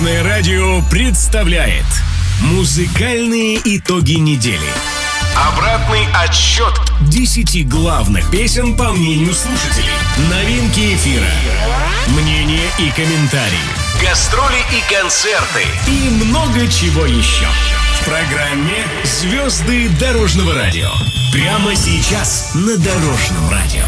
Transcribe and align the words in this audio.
Дорожное 0.00 0.24
радио 0.24 0.80
представляет 0.88 1.84
Музыкальные 2.40 3.60
итоги 3.62 4.14
недели. 4.14 4.70
Обратный 5.36 6.06
отсчет 6.14 6.72
10 7.10 7.68
главных 7.68 8.30
песен 8.30 8.78
по 8.78 8.92
мнению 8.92 9.34
слушателей. 9.34 9.92
Новинки 10.30 10.94
эфира. 10.94 11.28
Мнения 12.06 12.70
и 12.78 12.88
комментарии. 12.92 13.58
Гастроли 14.02 14.60
и 14.72 14.90
концерты. 14.90 15.64
И 15.86 16.08
много 16.24 16.66
чего 16.68 17.04
еще. 17.04 17.46
В 18.00 18.04
программе 18.06 18.86
«Звезды 19.04 19.90
дорожного 20.00 20.54
радио». 20.54 20.88
Прямо 21.30 21.76
сейчас 21.76 22.52
на 22.54 22.78
Дорожном 22.78 23.50
радио. 23.50 23.84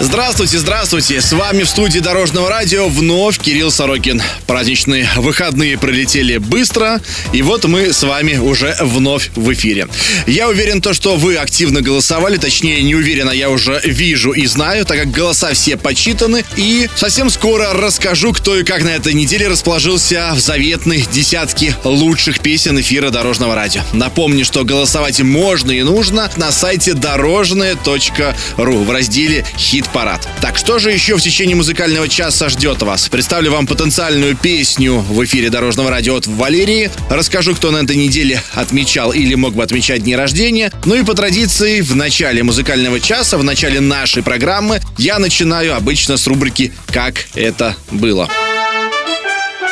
Здравствуйте, 0.00 0.58
здравствуйте! 0.58 1.20
С 1.20 1.32
вами 1.32 1.64
в 1.64 1.68
студии 1.68 1.98
Дорожного 1.98 2.48
радио 2.48 2.88
вновь 2.88 3.36
Кирилл 3.40 3.72
Сорокин. 3.72 4.22
Праздничные 4.46 5.08
выходные 5.16 5.76
пролетели 5.76 6.36
быстро, 6.38 7.00
и 7.32 7.42
вот 7.42 7.64
мы 7.64 7.92
с 7.92 8.04
вами 8.04 8.36
уже 8.36 8.76
вновь 8.80 9.32
в 9.34 9.52
эфире. 9.54 9.88
Я 10.28 10.48
уверен, 10.48 10.80
то, 10.80 10.94
что 10.94 11.16
вы 11.16 11.34
активно 11.34 11.82
голосовали, 11.82 12.36
точнее, 12.36 12.80
не 12.82 12.94
уверен, 12.94 13.28
а 13.28 13.34
я 13.34 13.50
уже 13.50 13.80
вижу 13.82 14.30
и 14.30 14.46
знаю, 14.46 14.86
так 14.86 14.98
как 14.98 15.10
голоса 15.10 15.52
все 15.52 15.76
подсчитаны, 15.76 16.44
и 16.56 16.88
совсем 16.94 17.28
скоро 17.28 17.72
расскажу, 17.72 18.32
кто 18.32 18.56
и 18.56 18.62
как 18.62 18.84
на 18.84 18.90
этой 18.90 19.14
неделе 19.14 19.48
расположился 19.48 20.30
в 20.32 20.38
заветной 20.38 21.04
десятке 21.12 21.74
лучших 21.82 22.38
песен 22.38 22.78
эфира 22.80 23.10
Дорожного 23.10 23.56
радио. 23.56 23.82
Напомню, 23.92 24.44
что 24.44 24.64
голосовать 24.64 25.20
можно 25.22 25.72
и 25.72 25.82
нужно 25.82 26.30
на 26.36 26.52
сайте 26.52 26.94
дорожное.ру 26.94 28.78
в 28.84 28.90
разделе 28.92 29.44
«Хит 29.56 29.87
парад. 29.88 30.28
Так 30.40 30.58
что 30.58 30.78
же 30.78 30.90
еще 30.90 31.16
в 31.16 31.20
течение 31.20 31.56
музыкального 31.56 32.08
часа 32.08 32.48
ждет 32.48 32.82
вас? 32.82 33.08
Представлю 33.08 33.52
вам 33.52 33.66
потенциальную 33.66 34.36
песню 34.36 34.98
в 35.00 35.24
эфире 35.24 35.50
Дорожного 35.50 35.90
радио 35.90 36.16
от 36.16 36.26
Валерии. 36.26 36.90
Расскажу, 37.10 37.54
кто 37.54 37.70
на 37.70 37.78
этой 37.78 37.96
неделе 37.96 38.42
отмечал 38.54 39.12
или 39.12 39.34
мог 39.34 39.54
бы 39.54 39.62
отмечать 39.62 40.02
дни 40.04 40.16
рождения. 40.16 40.72
Ну 40.84 40.94
и 40.94 41.04
по 41.04 41.14
традиции 41.14 41.80
в 41.80 41.94
начале 41.96 42.42
музыкального 42.42 43.00
часа, 43.00 43.38
в 43.38 43.44
начале 43.44 43.80
нашей 43.80 44.22
программы 44.22 44.80
я 44.96 45.18
начинаю 45.18 45.74
обычно 45.74 46.16
с 46.16 46.26
рубрики 46.26 46.72
«Как 46.86 47.26
это 47.34 47.76
было». 47.90 48.28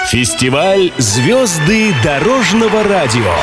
Фестиваль 0.09 0.93
«Звезды 0.99 1.93
дорожного 2.05 2.85
радио». 2.85 3.35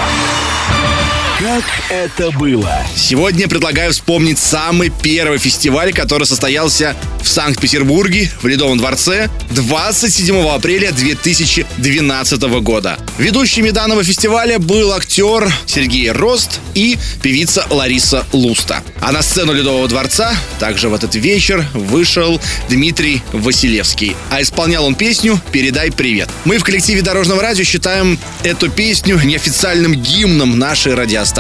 Как 1.44 1.64
это 1.90 2.32
было? 2.32 2.74
Сегодня 2.96 3.50
предлагаю 3.50 3.92
вспомнить 3.92 4.40
самый 4.40 4.90
первый 4.90 5.40
фестиваль, 5.40 5.92
который 5.92 6.26
состоялся 6.26 6.96
в 7.22 7.28
Санкт-Петербурге, 7.28 8.32
в 8.42 8.48
Ледовом 8.48 8.78
дворце 8.78 9.30
27 9.50 10.48
апреля 10.48 10.94
2012 10.94 12.42
года. 12.62 12.98
Ведущими 13.18 13.72
данного 13.72 14.06
фестиваля 14.06 14.58
был 14.58 14.94
актер 14.94 15.52
Сергей 15.66 16.12
Рост 16.12 16.62
и 16.76 16.98
певица 17.22 17.66
Лариса 17.70 18.26
Луста. 18.32 18.82
А 19.02 19.12
на 19.12 19.22
сцену 19.22 19.52
Ледового 19.52 19.90
дворца 19.90 20.34
также 20.60 20.88
в 20.88 20.94
этот 20.94 21.14
вечер 21.16 21.66
вышел 21.74 22.40
Дмитрий 22.70 23.22
Василевский. 23.34 24.16
А 24.32 24.42
исполнял 24.42 24.86
он 24.86 24.96
песню 24.96 25.38
«Передай 25.52 25.92
привет». 25.92 26.30
Мы 26.46 26.58
в 26.58 26.64
коллективе 26.64 27.02
Дорожного 27.02 27.42
радио 27.42 27.66
считаем 27.66 28.18
эту 28.44 28.70
песню 28.72 29.20
неофициальным 29.22 29.94
гимном 29.94 30.58
нашей 30.58 30.94
радиостанции. 30.94 31.33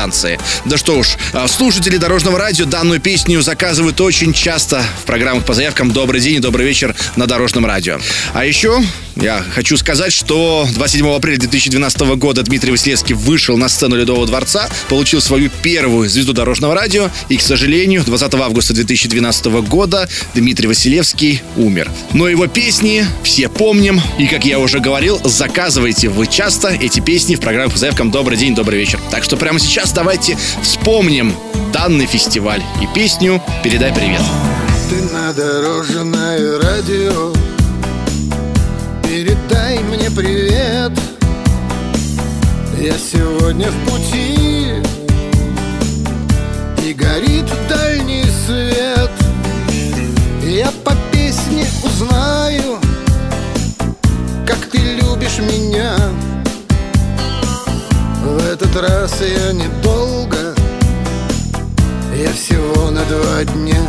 Да 0.66 0.77
что 0.77 0.97
уж, 0.97 1.17
а 1.33 1.47
слушатели 1.47 1.97
Дорожного 1.97 2.38
радио 2.38 2.66
данную 2.66 2.99
песню 2.99 3.41
заказывают 3.41 4.00
очень 4.02 4.33
часто 4.33 4.83
в 5.02 5.05
программах 5.05 5.45
по 5.45 5.53
заявкам 5.53 5.91
«Добрый 5.91 6.19
день» 6.22 6.35
и 6.35 6.39
«Добрый 6.39 6.66
вечер» 6.66 6.95
на 7.16 7.27
Дорожном 7.27 7.66
радио. 7.66 8.00
А 8.33 8.45
еще 8.45 8.81
я 9.16 9.44
хочу 9.53 9.78
сказать, 9.78 10.11
что 10.11 10.67
27 10.73 11.08
апреля 11.08 11.38
2012 11.38 12.02
года 12.17 12.44
Дмитрий 12.44 12.72
Василевский 12.72 13.16
вышел 13.16 13.57
на 13.57 13.69
сцену 13.69 13.96
Ледового 13.96 14.25
дворца, 14.25 14.69
получил 14.90 15.22
свою 15.22 15.50
первую 15.62 16.09
звезду 16.09 16.34
дорожного 16.34 16.75
радио, 16.75 17.09
и, 17.29 17.38
к 17.38 17.41
сожалению, 17.41 18.03
20 18.03 18.34
августа 18.35 18.73
2012 18.73 19.46
года 19.68 20.09
Дмитрий 20.34 20.68
Василевский 20.68 21.41
умер. 21.57 21.91
Но 22.13 22.28
его 22.28 22.47
песни 22.47 23.06
все 23.23 23.50
помним, 23.50 24.02
и, 24.18 24.28
как 24.28 24.46
я 24.46 24.59
уже 24.59 24.79
говорил, 24.79 25.19
заказывайте 25.23 26.09
вы 26.09 26.28
часто 26.28 26.69
эти 26.69 27.00
песни 27.00 27.35
в 27.35 27.40
программе 27.40 27.72
по 27.72 27.78
заявкам 27.78 28.12
«Добрый 28.12 28.38
день, 28.38 28.56
добрый 28.56 28.79
вечер». 28.79 29.00
Так 29.12 29.23
что 29.23 29.38
прямо 29.38 29.59
сейчас 29.59 29.91
давайте 29.91 30.38
вспомним 30.62 31.35
данный 31.72 32.06
фестиваль 32.06 32.63
и 32.81 32.88
песню 32.96 33.41
«Передай 33.63 33.94
привет». 33.94 34.22
Ты 34.90 35.02
на 35.13 35.34
дорожное 35.34 36.59
радио 36.59 37.34
Передай 39.13 39.78
мне 39.78 40.09
привет. 40.09 40.91
Я 42.81 42.97
сегодня 42.97 43.69
в 43.69 43.88
пути 43.88 44.81
И 46.84 46.94
горит 46.96 47.46
дальний 47.69 48.25
свет. 48.47 49.12
Я 50.44 50.72
по 50.84 50.96
песне 51.12 51.63
узнаю 51.84 52.79
Как 54.47 54.57
ты 54.72 54.79
любишь 54.79 55.38
меня. 55.38 55.96
В 58.25 58.44
этот 58.52 58.75
раз 58.78 59.22
я 59.22 59.53
недолго 59.53 60.56
Я 62.16 62.34
всего 62.34 62.90
на 62.90 63.06
два 63.06 63.44
дня. 63.44 63.85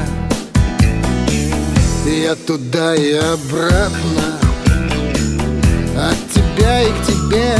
Я 2.05 2.34
туда 2.34 2.95
и 2.95 3.13
обратно 3.15 4.44
От 5.97 6.16
тебя 6.32 6.82
и 6.82 6.91
к 6.91 7.06
тебе. 7.06 7.56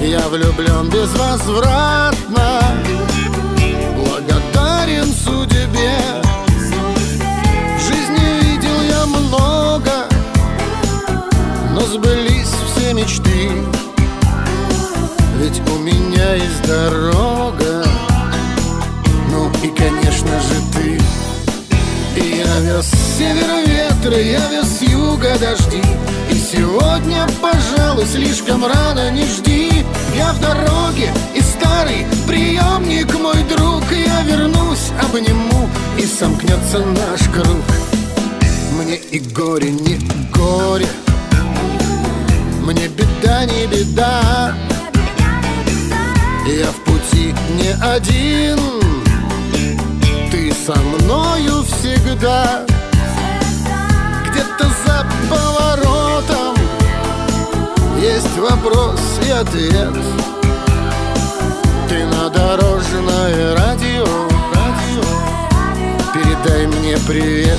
Я 0.00 0.28
влюблен 0.28 0.88
безвозвратно. 0.88 2.62
Благодарен 3.96 5.12
судьбе. 5.12 5.98
В 7.76 7.80
жизни 7.80 8.42
видел 8.42 8.80
я 8.88 9.06
много 9.06 10.06
Но 11.72 11.80
сбылись 11.80 12.54
все 12.70 12.94
мечты. 12.94 13.50
Ведь 15.40 15.60
у 15.68 15.78
меня 15.78 16.34
есть 16.34 16.62
дорога 16.64 17.63
я 22.54 22.60
вез 22.60 22.86
с 22.86 23.18
севера 23.18 23.60
ветры, 23.66 24.22
я 24.22 24.48
вез 24.48 24.78
с 24.78 24.82
юга 24.82 25.36
дожди. 25.38 25.82
И 26.30 26.34
сегодня, 26.34 27.26
пожалуй, 27.40 28.06
слишком 28.06 28.64
рано 28.64 29.10
не 29.10 29.24
жди. 29.24 29.70
Я 30.16 30.32
в 30.32 30.40
дороге 30.40 31.12
и 31.34 31.40
старый 31.40 32.06
приемник 32.26 33.12
мой 33.14 33.42
друг 33.44 33.84
Я 33.90 34.22
вернусь, 34.22 34.90
обниму 35.02 35.68
и 35.98 36.06
сомкнется 36.06 36.78
наш 36.78 37.28
круг. 37.32 37.64
Мне 38.78 38.96
и 38.96 39.18
горе 39.18 39.70
не 39.70 39.98
горе. 40.32 40.86
Мне 42.62 42.88
беда 42.88 43.44
не 43.46 43.66
беда. 43.66 44.54
Я 46.46 46.70
в 46.70 46.84
пути 46.84 47.34
не 47.58 47.72
один 47.82 48.93
со 50.64 50.74
мною 50.76 51.62
всегда. 51.64 52.64
Где-то 54.30 54.64
за 54.64 55.06
поворотом 55.28 56.56
Есть 58.00 58.38
вопрос 58.38 58.98
и 59.26 59.30
ответ. 59.30 59.92
Ты 61.88 62.06
на 62.06 62.30
дорожное 62.30 63.54
радио, 63.56 64.06
радио 64.54 65.04
Передай 66.14 66.66
мне 66.66 66.96
привет. 67.06 67.58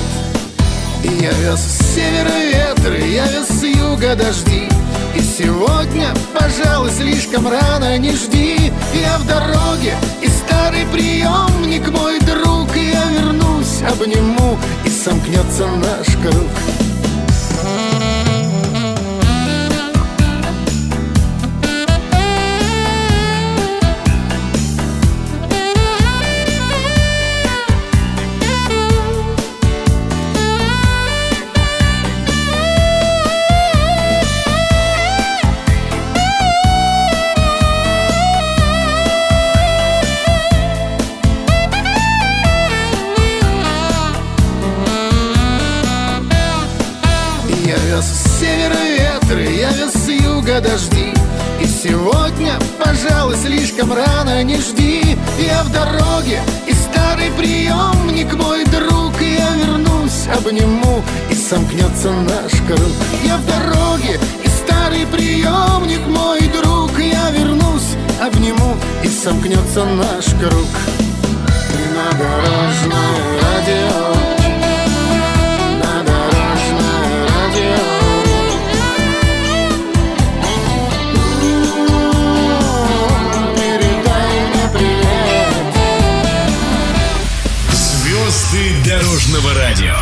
Я 1.04 1.30
вез 1.32 1.60
с 1.60 1.94
севера 1.94 2.74
ветры, 2.74 2.98
я 3.06 3.26
вез 3.28 3.46
с 3.46 3.62
юга 3.62 4.16
дожди. 4.16 4.68
И 5.14 5.20
сегодня, 5.20 6.12
пожалуй, 6.38 6.90
слишком 6.90 7.46
рано 7.46 7.96
не 7.98 8.10
жди. 8.16 8.72
Я 8.92 9.18
в 9.18 9.26
дороге, 9.26 9.94
и 10.20 10.28
старый 10.28 10.86
приемник 10.86 11.88
мой 11.90 12.18
друг 12.20 12.55
и 14.84 14.88
сомкнется 14.88 15.66
наш 15.66 16.06
круг 16.16 16.95
слишком 53.86 53.92
рано 53.92 54.42
не 54.42 54.56
жди 54.56 55.16
Я 55.38 55.62
в 55.62 55.72
дороге, 55.72 56.40
и 56.66 56.72
старый 56.72 57.30
приемник 57.32 58.32
мой 58.34 58.64
друг 58.64 59.20
Я 59.20 59.54
вернусь, 59.56 60.26
обниму, 60.34 61.02
и 61.30 61.34
сомкнется 61.34 62.10
наш 62.10 62.52
круг. 62.66 62.92
Я 63.24 63.36
в 63.36 63.46
дороге, 63.46 64.18
и 64.44 64.48
старый 64.48 65.06
приемник 65.06 66.06
мой 66.06 66.40
друг 66.48 66.98
Я 66.98 67.30
вернусь, 67.30 67.96
обниму, 68.20 68.76
и 69.02 69.08
сомкнется 69.08 69.84
наш 69.84 70.26
круг. 70.40 70.68
На 71.94 72.12
дорожное 72.18 73.40
радио 73.42 74.15
Дорожного 89.16 89.54
радио. 89.54 89.94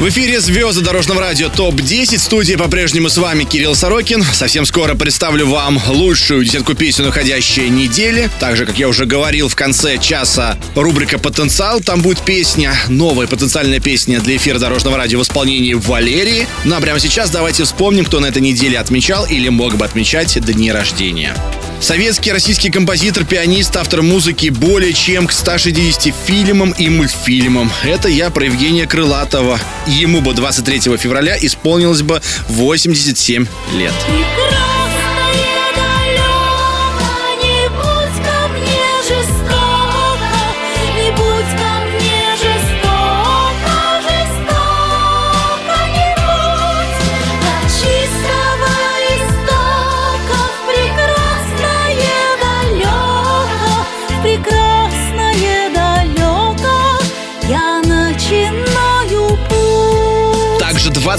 В 0.00 0.08
эфире 0.08 0.40
«Звезды 0.40 0.80
дорожного 0.80 1.20
радио 1.20 1.50
ТОП-10». 1.50 2.16
В 2.16 2.22
студии 2.22 2.54
по-прежнему 2.54 3.10
с 3.10 3.18
вами 3.18 3.44
Кирилл 3.44 3.74
Сорокин. 3.74 4.24
Совсем 4.24 4.64
скоро 4.64 4.94
представлю 4.94 5.46
вам 5.46 5.78
лучшую 5.88 6.42
десятку 6.42 6.72
песен 6.72 7.06
уходящей 7.06 7.68
недели. 7.68 8.30
Также, 8.40 8.64
как 8.64 8.78
я 8.78 8.88
уже 8.88 9.04
говорил, 9.04 9.50
в 9.50 9.54
конце 9.54 9.98
часа 9.98 10.56
рубрика 10.74 11.18
«Потенциал». 11.18 11.80
Там 11.80 12.00
будет 12.00 12.20
песня, 12.20 12.74
новая 12.88 13.26
потенциальная 13.26 13.78
песня 13.78 14.18
для 14.20 14.36
эфира 14.36 14.58
дорожного 14.58 14.96
радио 14.96 15.18
в 15.18 15.22
исполнении 15.22 15.74
Валерии. 15.74 16.48
Ну 16.64 16.76
а 16.76 16.80
прямо 16.80 16.98
сейчас 16.98 17.28
давайте 17.28 17.64
вспомним, 17.64 18.06
кто 18.06 18.20
на 18.20 18.26
этой 18.26 18.40
неделе 18.40 18.78
отмечал 18.78 19.26
или 19.26 19.50
мог 19.50 19.76
бы 19.76 19.84
отмечать 19.84 20.40
дни 20.40 20.72
рождения. 20.72 21.36
Советский 21.80 22.32
российский 22.32 22.70
композитор, 22.70 23.24
пианист, 23.24 23.76
автор 23.76 24.02
музыки 24.02 24.48
более 24.48 24.92
чем 24.92 25.26
к 25.26 25.32
160 25.32 26.14
фильмам 26.26 26.72
и 26.72 26.88
мультфильмам. 26.88 27.70
Это 27.84 28.08
я 28.08 28.30
про 28.30 28.46
Евгения 28.46 28.86
Крылатова. 28.86 29.60
Ему 29.86 30.20
бы 30.20 30.32
23 30.32 30.96
февраля 30.96 31.36
исполнилось 31.40 32.02
бы 32.02 32.20
87 32.48 33.46
лет. 33.74 33.94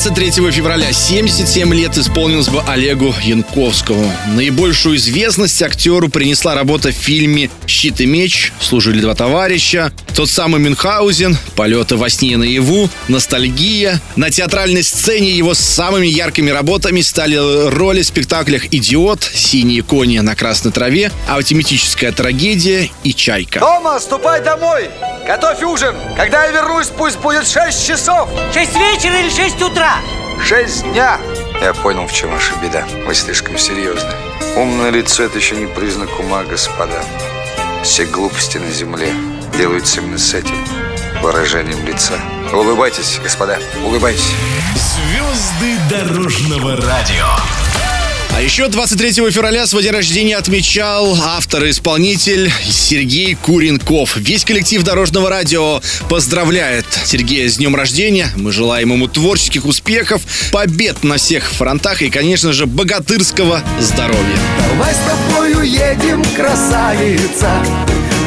23 0.07 0.51
февраля 0.51 0.93
77 0.93 1.73
лет 1.73 1.97
исполнилось 1.97 2.47
бы 2.47 2.63
Олегу 2.65 3.13
Янковскому. 3.21 4.09
Наибольшую 4.27 4.95
известность 4.95 5.61
актеру 5.61 6.07
принесла 6.07 6.55
работа 6.55 6.91
в 6.91 6.95
фильме 6.95 7.49
«Щит 7.65 7.99
и 7.99 8.05
меч», 8.05 8.53
«Служили 8.61 9.01
два 9.01 9.15
товарища», 9.15 9.91
тот 10.15 10.29
самый 10.29 10.61
Мюнхгаузен, 10.61 11.37
«Полеты 11.57 11.97
во 11.97 12.09
сне 12.09 12.29
и 12.29 12.35
наяву», 12.37 12.89
«Ностальгия». 13.09 13.99
На 14.15 14.31
театральной 14.31 14.81
сцене 14.81 15.29
его 15.29 15.53
самыми 15.53 16.07
яркими 16.07 16.51
работами 16.51 17.01
стали 17.01 17.35
роли 17.69 18.01
в 18.01 18.07
спектаклях 18.07 18.73
«Идиот», 18.73 19.29
«Синие 19.33 19.83
кони 19.83 20.19
на 20.19 20.35
красной 20.35 20.71
траве», 20.71 21.11
«Автоматическая 21.27 22.13
трагедия» 22.13 22.89
и 23.03 23.13
«Чайка». 23.13 23.59
Тома, 23.59 23.99
ступай 23.99 24.41
домой! 24.41 24.89
Готовь 25.27 25.61
ужин! 25.63 25.93
Когда 26.15 26.45
я 26.45 26.51
вернусь, 26.51 26.87
пусть 26.87 27.17
будет 27.17 27.45
6 27.45 27.85
часов! 27.85 28.29
6 28.53 28.73
вечера 28.75 29.19
или 29.19 29.29
6 29.29 29.61
утра? 29.61 29.96
6 30.43 30.83
дня! 30.91 31.19
Я 31.61 31.73
понял, 31.73 32.07
в 32.07 32.13
чем 32.13 32.31
ваша 32.31 32.53
беда. 32.61 32.85
Вы 33.05 33.13
слишком 33.15 33.57
серьезны. 33.57 34.11
Умное 34.55 34.91
лицо– 34.91 35.23
это 35.25 35.37
еще 35.37 35.55
не 35.55 35.67
признак 35.67 36.19
ума, 36.19 36.43
господа. 36.43 37.03
Все 37.83 38.05
глупости 38.05 38.57
на 38.57 38.69
земле 38.71 39.13
делаются 39.57 40.01
именно 40.01 40.17
с 40.17 40.33
этим 40.33 40.57
выражением 41.21 41.85
лица. 41.85 42.13
Улыбайтесь, 42.53 43.19
господа, 43.21 43.59
улыбайтесь. 43.83 44.33
Звезды 44.75 45.77
дорожного 45.89 46.75
радио. 46.77 47.86
А 48.37 48.39
еще 48.39 48.67
23 48.67 49.31
февраля 49.31 49.65
свой 49.65 49.81
день 49.81 49.93
рождения 49.93 50.37
отмечал 50.37 51.17
автор 51.19 51.63
и 51.63 51.71
исполнитель 51.71 52.51
Сергей 52.69 53.33
Куренков. 53.33 54.15
Весь 54.15 54.45
коллектив 54.45 54.83
Дорожного 54.83 55.27
радио 55.27 55.81
поздравляет 56.07 56.85
Сергея 57.03 57.49
с 57.49 57.57
днем 57.57 57.75
рождения. 57.75 58.29
Мы 58.35 58.51
желаем 58.51 58.91
ему 58.91 59.07
творческих 59.07 59.65
успехов, 59.65 60.21
побед 60.51 61.03
на 61.03 61.17
всех 61.17 61.49
фронтах 61.51 62.03
и, 62.03 62.11
конечно 62.11 62.53
же, 62.53 62.67
богатырского 62.67 63.63
здоровья. 63.79 64.37
Давай 64.69 64.93
с 64.93 64.99
тобой 64.99 65.55
уедем, 65.55 66.23
красавица, 66.35 67.49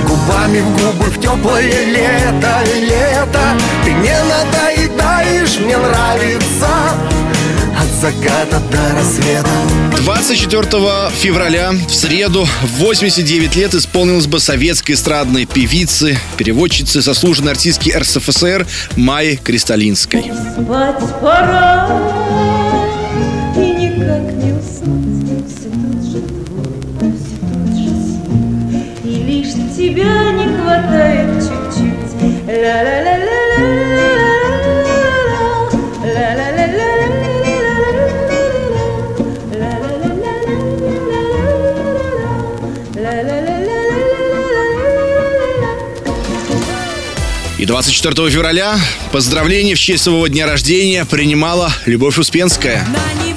Губами 0.09 0.59
в 0.59 0.73
губы 0.73 1.05
в 1.05 1.21
теплое 1.21 1.85
лето, 1.85 2.65
лето 2.81 3.57
Ты 3.85 3.93
не 3.93 4.19
надоедаешь, 4.25 5.61
мне 5.61 5.77
нравится 5.77 7.10
заката 8.01 8.61
до 8.73 8.99
рассвета 8.99 9.51
24 9.99 11.11
февраля 11.11 11.73
в 11.73 11.95
среду 11.95 12.49
89 12.63 13.57
лет 13.57 13.75
исполнилось 13.75 14.27
бы 14.27 14.41
советской 14.41 14.93
эстрадной 14.93 15.45
певицы, 15.45 16.19
переводчицы, 16.39 17.03
заслуженной 17.03 17.53
артистки 17.53 17.91
РСФСР 17.91 18.67
Майи 18.97 19.37
Кристалинской. 19.37 20.23
Спать 20.23 21.21
пора, 21.21 21.89
и 23.57 23.59
никак 23.59 24.33
не 24.33 24.53
уснуть, 24.53 25.47
все 25.51 25.69
тот 25.69 26.03
же 26.03 26.21
твой, 26.47 27.13
все 27.13 27.37
тот 27.43 27.77
же 27.77 27.91
сон, 28.25 28.73
и 29.05 29.07
лишь 29.25 29.53
тебя 29.77 30.33
не 30.33 30.47
хватает 30.57 31.43
чуть-чуть, 31.43 32.47
ла-ла-ла-ла-ла. 32.47 33.40
24 47.71 48.31
февраля 48.31 48.77
поздравления 49.13 49.77
в 49.77 49.79
честь 49.79 50.03
своего 50.03 50.27
дня 50.27 50.45
рождения 50.45 51.05
принимала 51.05 51.73
Любовь 51.87 52.19
Успенская. 52.19 52.85
На 52.89 53.30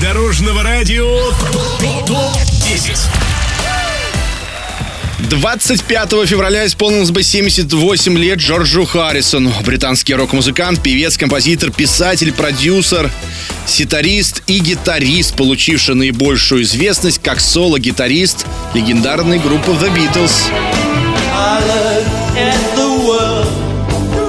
дорожного 0.00 0.62
радио 0.62 1.32
ТОП-10. 2.06 2.96
25 5.28 6.10
февраля 6.26 6.66
исполнилось 6.66 7.10
бы 7.10 7.22
78 7.22 8.16
лет 8.16 8.38
Джорджу 8.38 8.84
Харрисону. 8.84 9.52
Британский 9.64 10.14
рок-музыкант, 10.14 10.80
певец, 10.82 11.16
композитор, 11.16 11.72
писатель, 11.72 12.32
продюсер, 12.32 13.10
ситарист 13.66 14.42
и 14.46 14.60
гитарист, 14.60 15.34
получивший 15.34 15.96
наибольшую 15.96 16.62
известность 16.62 17.20
как 17.20 17.40
соло-гитарист 17.40 18.46
легендарной 18.74 19.38
группы 19.40 19.72
The 19.72 19.92
Beatles. 19.94 20.32
I 21.34 21.60
look 21.66 22.06
at 22.36 22.76
the 22.76 22.88
world 23.04 23.48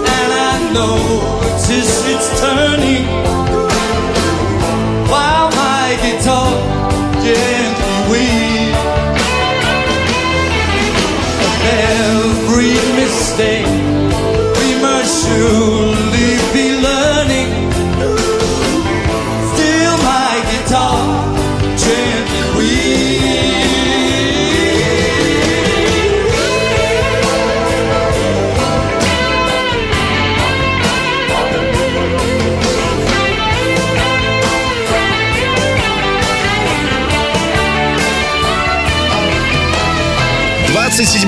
and 0.07 0.33
I 0.33 0.73
notice 0.73 2.05
it's 2.07 2.41
turning 2.41 2.98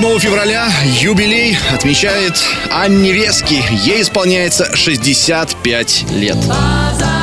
27 0.02 0.18
февраля 0.18 0.68
юбилей 1.00 1.56
отмечает 1.72 2.34
Анне 2.72 3.12
Вески. 3.12 3.62
Ей 3.86 4.02
исполняется 4.02 4.74
65 4.74 6.06
лет. 6.10 6.36
Позади, 6.38 7.21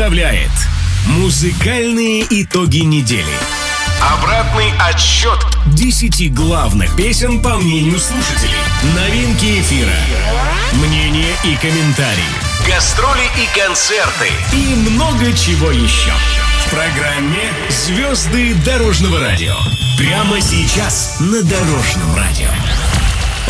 представляет 0.00 0.50
Музыкальные 1.08 2.24
итоги 2.30 2.78
недели 2.78 3.36
Обратный 4.00 4.72
отсчет 4.88 5.38
10 5.74 6.32
главных 6.32 6.96
песен 6.96 7.42
по 7.42 7.58
мнению 7.58 7.98
слушателей. 7.98 8.56
Новинки 8.96 9.60
эфира 9.60 9.92
Мнения 10.72 11.34
и 11.44 11.54
комментарии 11.56 12.24
Гастроли 12.66 13.26
и 13.36 13.58
концерты 13.58 14.30
И 14.54 14.74
много 14.88 15.34
чего 15.34 15.70
еще. 15.70 16.12
В 16.64 16.70
программе 16.70 17.52
«Звезды 17.68 18.54
дорожного 18.64 19.20
радио» 19.20 19.54
Прямо 19.98 20.40
сейчас 20.40 21.18
на 21.20 21.42
Дорожном 21.42 22.16
радио 22.16 22.48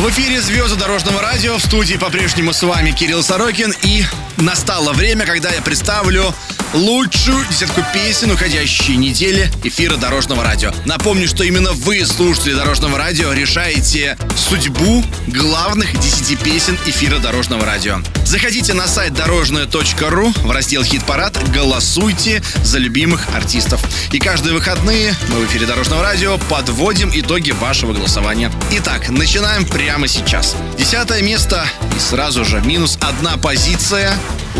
В 0.00 0.08
эфире 0.08 0.40
«Звезды 0.40 0.78
дорожного 0.78 1.20
радио». 1.20 1.58
В 1.58 1.62
студии 1.62 1.96
по-прежнему 1.96 2.54
с 2.54 2.62
вами 2.62 2.90
Кирилл 2.90 3.22
Сорокин. 3.22 3.74
И 3.82 4.02
настало 4.38 4.94
время, 4.94 5.26
когда 5.26 5.50
я 5.50 5.60
представлю 5.60 6.34
лучшую 6.74 7.44
десятку 7.46 7.82
песен 7.92 8.30
уходящей 8.30 8.96
недели 8.96 9.50
эфира 9.64 9.96
Дорожного 9.96 10.44
радио. 10.44 10.72
Напомню, 10.84 11.26
что 11.26 11.42
именно 11.42 11.72
вы, 11.72 12.04
слушатели 12.06 12.54
Дорожного 12.54 12.96
радио, 12.96 13.32
решаете 13.32 14.16
судьбу 14.36 15.04
главных 15.26 15.98
10 15.98 16.38
песен 16.38 16.78
эфира 16.86 17.18
Дорожного 17.18 17.64
радио. 17.64 17.98
Заходите 18.24 18.74
на 18.74 18.86
сайт 18.86 19.14
дорожное.ру 19.14 20.32
в 20.44 20.50
раздел 20.50 20.84
«Хит-парад», 20.84 21.36
голосуйте 21.52 22.42
за 22.62 22.78
любимых 22.78 23.26
артистов. 23.34 23.82
И 24.12 24.18
каждые 24.18 24.54
выходные 24.54 25.14
мы 25.28 25.40
в 25.40 25.46
эфире 25.46 25.66
Дорожного 25.66 26.02
радио 26.02 26.38
подводим 26.48 27.10
итоги 27.12 27.50
вашего 27.50 27.92
голосования. 27.92 28.52
Итак, 28.72 29.08
начинаем 29.08 29.66
прямо 29.66 30.06
сейчас. 30.06 30.54
Десятое 30.78 31.22
место 31.22 31.66
и 31.96 32.00
сразу 32.00 32.44
же 32.44 32.60
минус 32.60 32.98
одна 33.00 33.36
позиция 33.36 34.16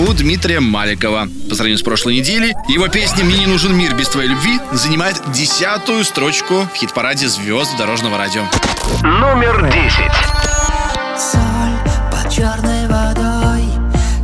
у 0.09 0.13
Дмитрия 0.15 0.61
Маликова. 0.61 1.29
По 1.49 1.55
сравнению 1.55 1.79
с 1.79 1.83
прошлой 1.83 2.17
неделей, 2.17 2.55
его 2.69 2.89
песня 2.89 3.25
«Мне 3.25 3.39
не 3.39 3.47
нужен 3.47 3.77
мир 3.77 3.95
без 3.95 4.09
твоей 4.09 4.31
любви» 4.31 4.59
занимает 4.73 5.21
десятую 5.33 6.05
строчку 6.05 6.67
в 6.73 6.77
хит-параде 6.77 7.29
звезд 7.29 7.77
дорожного 7.77 8.17
радио. 8.17 8.43
Номер 9.03 9.71
10 9.71 9.95
Соль 11.19 11.41
под 12.11 12.33
черной 12.33 12.87
водой 12.89 13.65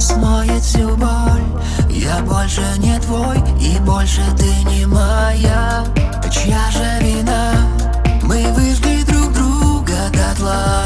смоет 0.00 0.62
всю 0.62 0.88
боль 0.97 1.45
Я 1.90 2.21
больше 2.21 2.62
не 2.78 2.99
твой 3.00 3.37
и 3.61 3.78
больше 3.80 4.23
ты 4.38 4.50
не 4.71 4.87
моя 4.87 5.85
Чья 6.33 6.71
же 6.71 7.04
вина? 7.04 7.52
Мы 8.23 8.50
выжгли 8.52 9.02
друг 9.02 9.33
друга 9.33 9.97
дотла 10.12 10.86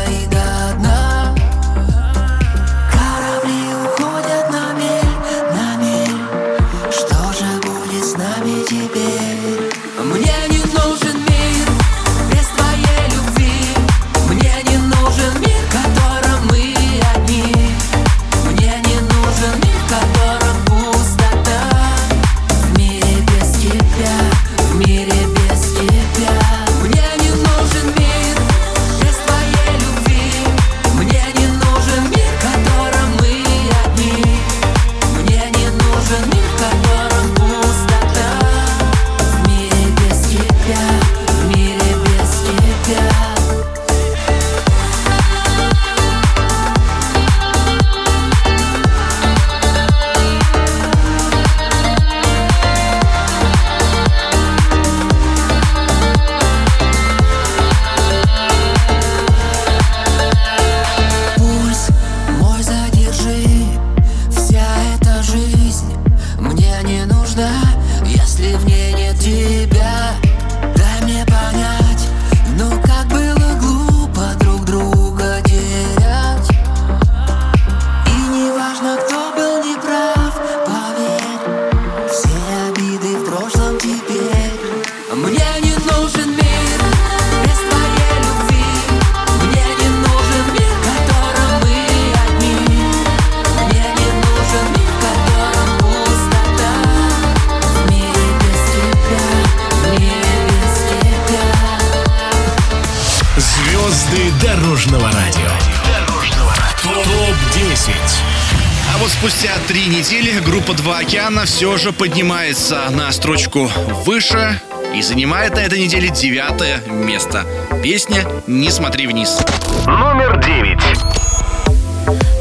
«Два 111.30 111.42
океана» 111.42 111.46
все 111.46 111.76
же 111.76 111.92
поднимается 111.92 112.90
на 112.90 113.12
строчку 113.12 113.70
выше 114.04 114.60
и 114.94 115.00
занимает 115.00 115.54
на 115.54 115.60
этой 115.60 115.78
неделе 115.78 116.08
девятое 116.08 116.80
место. 116.88 117.44
Песня 117.82 118.26
«Не 118.48 118.70
смотри 118.70 119.06
вниз». 119.06 119.38
Номер 119.86 120.40
9 120.40 120.78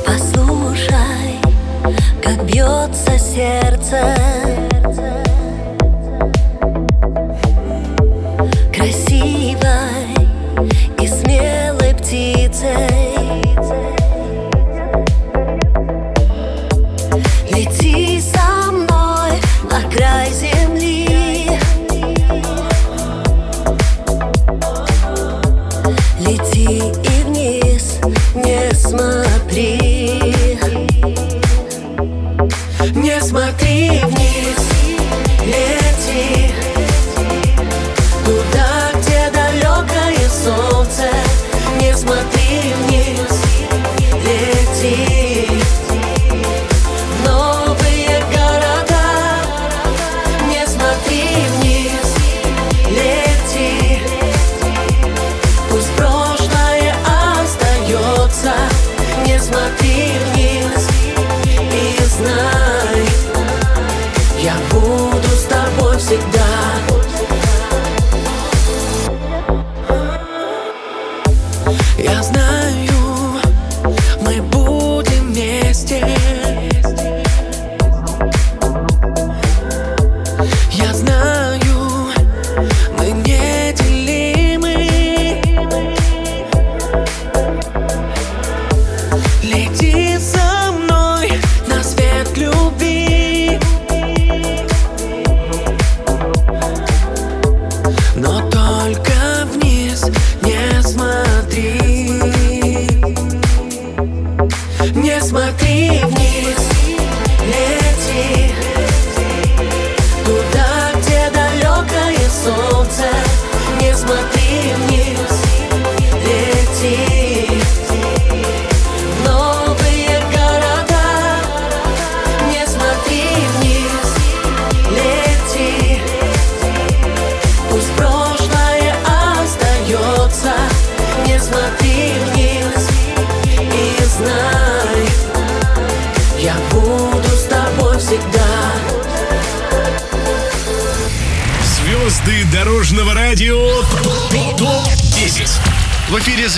Послушай, 0.06 1.40
как 2.24 2.44
бьется 2.46 3.20
сердце 3.20 4.16
Красивой 8.74 9.60
и 11.00 11.08
смелой 11.08 11.94
птицей 11.94 12.90
Лети 17.52 18.09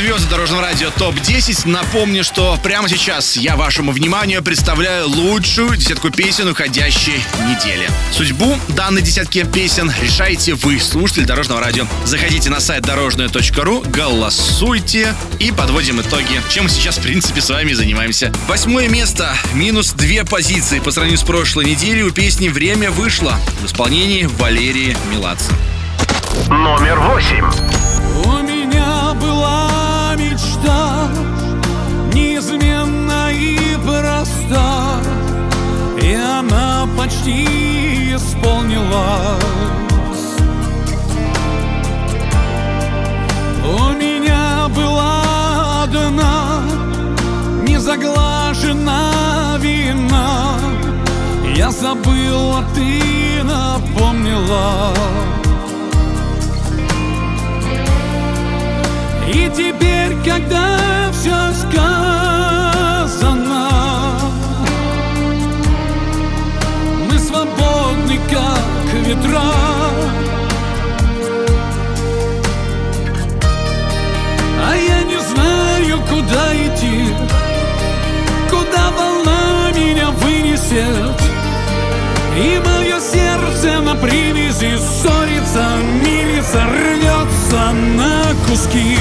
звезды 0.02 0.30
дорожного 0.32 0.64
радио 0.64 0.90
ТОП-10. 0.90 1.70
Напомню, 1.70 2.24
что 2.24 2.58
прямо 2.64 2.90
сейчас 2.90 3.38
я 3.38 3.56
вашему 3.56 3.92
вниманию 3.92 4.42
представляю 4.42 5.08
лучшую 5.08 5.78
десятку 5.78 6.10
песен 6.10 6.48
уходящей 6.48 7.24
недели. 7.48 7.88
Судьбу 8.12 8.58
данной 8.70 9.04
десятки 9.04 9.44
песен 9.44 9.94
решаете 10.02 10.56
вы, 10.56 10.80
слушатель 10.80 11.26
дорожного 11.26 11.62
радио. 11.62 11.86
Заходите 12.04 12.50
на 12.50 12.60
сайт 12.60 12.82
дорожное.ру, 12.82 13.84
голосуйте 13.86 15.14
и 15.38 15.52
подводим 15.52 16.02
итоги, 16.02 16.42
чем 16.50 16.64
мы 16.64 16.72
сейчас, 16.72 16.98
в 16.98 17.04
принципе, 17.04 17.40
с 17.40 17.52
вами 17.52 17.74
занимаемся. 17.74 18.34
Восьмое 18.48 18.88
место, 18.88 19.36
минус 19.54 19.92
две 19.94 20.26
позиции 20.26 20.80
по 20.80 20.90
сравнению 20.90 21.20
с 21.20 21.24
прошлой 21.24 21.66
неделей 21.66 22.02
у 22.02 22.10
песни 22.10 22.50
«Время 22.50 22.90
вышло» 22.90 23.36
в 23.62 23.68
исполнении 23.68 24.24
Валерии 24.24 24.98
Меладзе. 25.12 25.46
Номер 26.50 27.00
восемь. 27.02 27.71
И 36.12 36.14
она 36.14 36.86
почти 36.98 37.46
исполнилась. 38.14 39.42
У 43.64 43.94
меня 43.94 44.68
была 44.76 45.84
одна 45.84 46.64
Незаглажена 47.66 49.58
вина. 49.60 50.58
Я 51.56 51.72
забыл, 51.72 52.58
а 52.58 52.66
ты 52.76 53.42
напомнила. 53.46 54.94
И 59.30 59.50
теперь, 59.56 60.18
когда 60.26 60.78
все 61.14 61.54
сказано, 61.54 62.31
ветра. 69.32 69.42
А 74.64 74.76
я 74.76 75.04
не 75.04 75.20
знаю, 75.20 76.00
куда 76.10 76.54
идти, 76.54 77.06
куда 78.50 78.92
волна 78.92 79.72
меня 79.76 80.10
вынесет. 80.12 81.22
И 82.38 82.62
мое 82.66 83.00
сердце 83.00 83.82
на 83.82 83.96
привязи 83.96 84.78
ссорится, 84.78 85.78
мирится, 86.04 86.66
рвется 86.66 87.72
на 87.72 88.34
куски. 88.48 88.98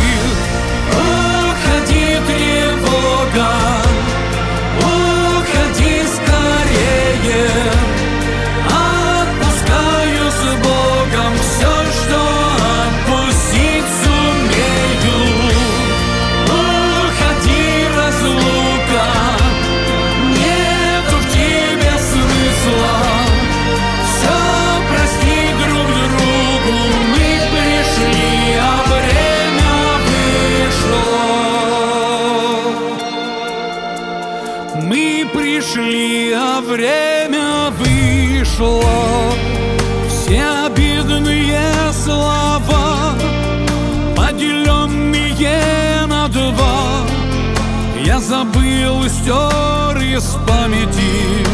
Памяти. 50.70 51.44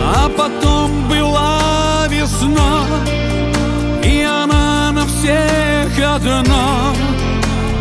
А 0.00 0.28
потом 0.28 1.08
была 1.08 2.06
весна, 2.08 2.84
и 4.04 4.22
она 4.22 4.92
на 4.92 5.06
всех 5.06 5.98
одна, 5.98 6.92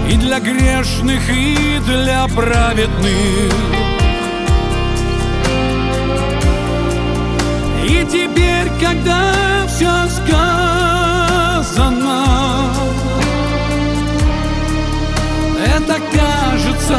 и 0.09 0.17
для 0.17 0.39
грешных, 0.39 1.29
и 1.29 1.79
для 1.85 2.27
праведных. 2.27 3.53
И 7.83 8.05
теперь, 8.05 8.71
когда 8.79 9.33
все 9.67 10.07
сказано, 10.09 10.65
это 15.65 15.99
кажется 16.71 16.97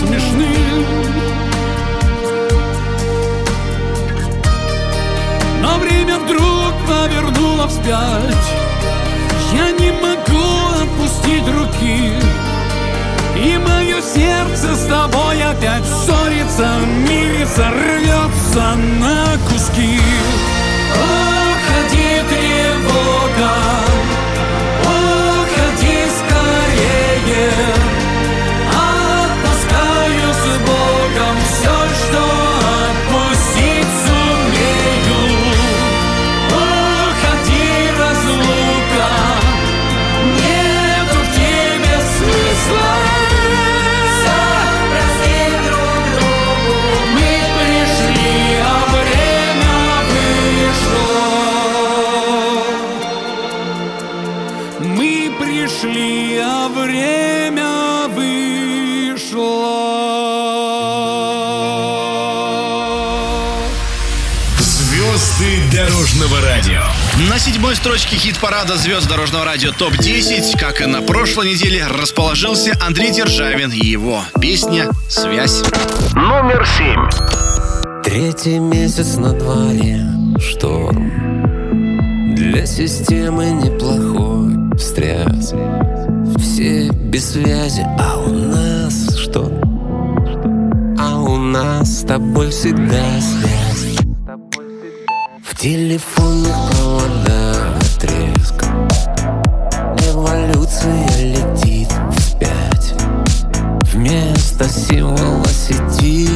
смешным. 0.00 0.86
Но 5.60 5.78
время 5.78 6.18
вдруг 6.18 6.72
повернуло 6.86 7.68
вспять. 7.68 8.48
Я 9.52 9.70
не 9.72 9.90
могу 9.92 10.82
отпустить 10.82 11.46
руки. 11.48 12.12
И 13.36 13.56
мое 13.58 14.00
сердце 14.00 14.74
с 14.74 14.86
тобой 14.86 15.42
опять 15.42 15.84
ссорится 15.84 16.68
Мирится, 17.08 17.70
рвется 17.70 18.74
на 19.00 19.36
куски. 19.48 20.00
Уходи, 20.94 22.22
тревога 22.28 23.87
Звезды 64.58 65.60
дорожного 65.72 66.40
радио. 66.40 66.82
На 67.30 67.38
седьмой 67.38 67.76
строчке 67.76 68.16
хит-парада 68.16 68.76
звезд 68.76 69.08
дорожного 69.08 69.44
радио 69.44 69.72
ТОП-10, 69.72 70.58
как 70.58 70.80
и 70.80 70.86
на 70.86 71.02
прошлой 71.02 71.50
неделе, 71.52 71.86
расположился 71.86 72.76
Андрей 72.80 73.10
Державин 73.12 73.70
и 73.70 73.86
его 73.86 74.22
песня 74.40 74.90
«Связь». 75.08 75.62
Номер 76.14 76.66
семь. 76.76 77.08
Третий 78.04 78.58
месяц 78.58 79.16
на 79.16 79.32
дворе 79.32 80.00
шторм 80.40 82.34
Для 82.34 82.64
системы 82.64 83.50
неплохой 83.50 84.76
встряс 84.78 85.52
Все 86.38 86.88
без 86.88 87.32
связи, 87.32 87.86
а 87.98 88.16
у 88.18 88.30
нас 88.32 89.07
что? 89.30 89.50
А 90.98 91.20
у 91.20 91.36
нас 91.36 92.00
с 92.00 92.04
тобой 92.04 92.50
всегда 92.50 93.20
связь. 93.20 93.98
В 95.42 95.56
телефонных 95.58 96.54
проводах 96.70 97.78
треск 97.98 98.64
Эволюция 100.08 101.08
летит 101.18 101.88
вспять 102.16 102.94
Вместо 103.92 104.68
символа 104.68 105.46
сети 105.46 106.28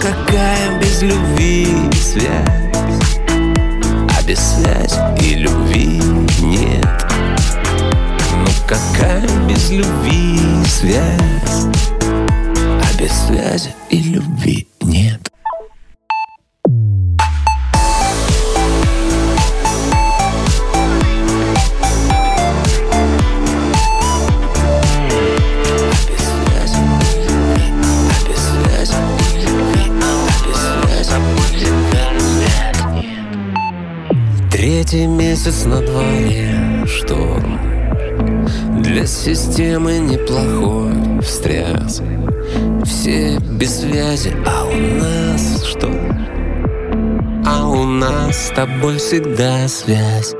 какая 0.00 0.78
без 0.80 1.02
любви 1.02 1.66
связь. 1.92 3.20
А 4.08 4.22
без 4.26 4.38
связи 4.38 4.98
и 5.20 5.34
любви 5.34 6.00
нет. 6.40 6.86
Ну 8.32 8.50
какая 8.66 9.28
без 9.46 9.70
любви 9.70 10.38
связь? 10.66 11.66
А 12.60 12.98
без 12.98 13.12
связи 13.26 13.74
и 13.90 13.98
любви 13.98 14.69
месяц 35.50 35.64
на 35.64 35.80
дворе 35.80 36.86
шторм 36.86 37.58
Для 38.82 39.04
системы 39.06 39.98
неплохой 39.98 41.20
встряс 41.22 42.00
Все 42.84 43.38
без 43.38 43.80
связи, 43.80 44.32
а 44.46 44.64
у 44.64 44.76
нас 44.76 45.64
что? 45.64 45.90
А 47.46 47.66
у 47.66 47.84
нас 47.84 48.46
с 48.46 48.50
тобой 48.50 48.98
всегда 48.98 49.66
связь 49.66 50.34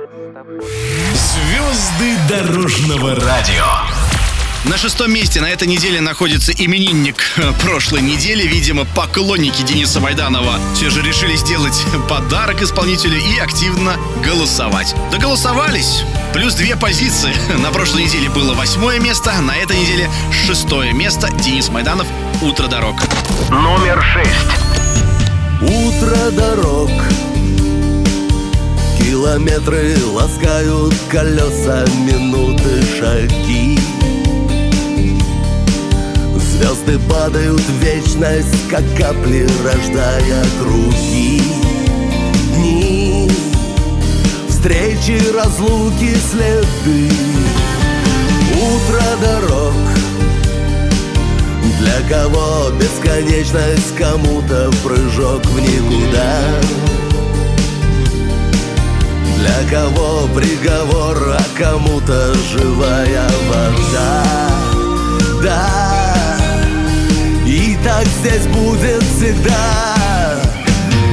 Звезды 1.12 2.16
дорожного 2.28 3.16
радио. 3.16 3.99
На 4.70 4.78
шестом 4.78 5.12
месте 5.12 5.40
на 5.40 5.50
этой 5.50 5.66
неделе 5.66 6.00
находится 6.00 6.52
именинник 6.52 7.16
э, 7.38 7.52
прошлой 7.64 8.02
недели. 8.02 8.46
Видимо, 8.46 8.84
поклонники 8.84 9.62
Дениса 9.62 9.98
Майданова 9.98 10.60
все 10.76 10.90
же 10.90 11.02
решили 11.02 11.34
сделать 11.34 11.74
подарок 12.08 12.62
исполнителю 12.62 13.18
и 13.18 13.40
активно 13.40 13.96
голосовать. 14.24 14.94
Доголосовались. 15.10 16.04
Плюс 16.32 16.54
две 16.54 16.76
позиции. 16.76 17.34
На 17.58 17.72
прошлой 17.72 18.04
неделе 18.04 18.30
было 18.30 18.54
восьмое 18.54 19.00
место, 19.00 19.32
на 19.40 19.56
этой 19.56 19.76
неделе 19.76 20.08
шестое 20.46 20.92
место. 20.92 21.28
Денис 21.42 21.68
Майданов 21.68 22.06
«Утро 22.40 22.68
дорог». 22.68 22.94
Номер 23.50 24.00
шесть. 24.14 24.30
Утро 25.62 26.30
дорог 26.30 26.90
Километры 29.00 29.96
ласкают 30.06 30.94
колеса, 31.10 31.84
минуты, 32.06 32.84
шаги 33.00 33.80
Звезды 36.60 36.98
падают 37.08 37.58
в 37.58 37.82
вечность, 37.82 38.68
как 38.68 38.82
капли, 38.94 39.48
рождая 39.64 40.44
круги. 40.60 41.42
Дни, 42.54 43.30
встречи, 44.46 45.18
разлуки, 45.34 46.14
следы 46.30 47.10
Утро 48.60 49.02
дорог. 49.22 49.74
Для 51.78 52.14
кого 52.14 52.70
бесконечность, 52.78 53.96
кому-то 53.96 54.70
прыжок 54.84 55.42
в 55.46 55.60
никуда. 55.60 56.40
Для 59.38 59.78
кого 59.78 60.28
приговор, 60.34 61.38
а 61.38 61.58
кому-то 61.58 62.34
живая 62.52 63.26
вода. 63.48 64.24
Да, 65.42 65.89
так 68.00 68.08
здесь 68.08 68.46
будет 68.46 69.02
всегда. 69.02 70.38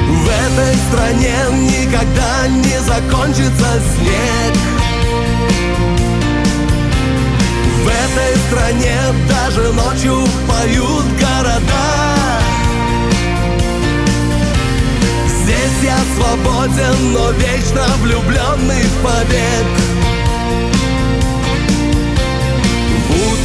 В 0.07 0.29
этой 0.29 0.75
стране 0.87 1.35
никогда 1.51 2.47
не 2.47 2.79
закончится 2.79 3.81
снег. 3.93 4.57
В 7.83 7.87
этой 7.87 8.37
стране 8.47 8.95
даже 9.27 9.73
ночью 9.73 10.25
поют 10.47 11.05
города. 11.19 12.39
Здесь 15.43 15.83
я 15.83 15.97
свободен, 16.15 17.11
но 17.11 17.31
вечно 17.31 17.85
влюбленный 18.01 18.83
в 18.83 19.03
побег 19.03 19.96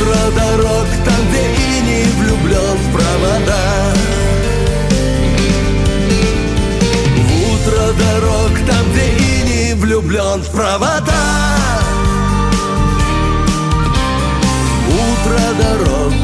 В 0.02 0.04
утро 0.04 0.32
дорог, 0.34 0.86
там, 1.04 1.28
где 1.28 1.42
и 1.46 1.80
не 1.86 2.04
влюблен 2.20 2.76
в 2.76 2.92
провода. 2.92 3.94
В 7.16 7.30
утро 7.52 7.92
дорог, 7.92 8.50
там, 8.66 8.92
где 8.92 9.06
и 9.12 9.68
не 9.68 9.74
влюблен 9.74 10.42
в 10.42 10.50
провода. 10.50 11.12
Утро 14.88 15.40
дорог. 15.62 16.14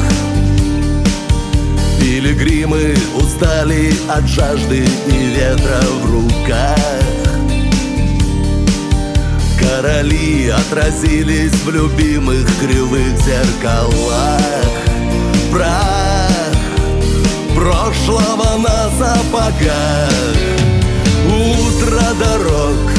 Пилигримы 2.01 2.97
устали 3.15 3.93
от 4.09 4.27
жажды 4.27 4.85
и 5.07 5.35
ветра 5.35 5.81
в 6.01 6.11
руках 6.11 7.08
Короли 9.81 10.49
отразились 10.49 11.53
в 11.63 11.69
любимых 11.69 12.45
кривых 12.59 13.17
зеркалах. 13.21 14.41
Прах 15.53 16.29
прошлого 17.55 18.57
на 18.57 18.89
сапогах. 18.99 20.35
Утро 21.27 22.01
дорог. 22.19 22.91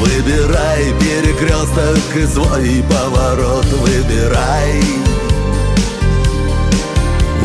Выбирай 0.00 0.92
перекресток 0.98 2.16
и 2.16 2.26
свой 2.26 2.82
поворот 2.90 3.66
выбирай. 3.66 4.82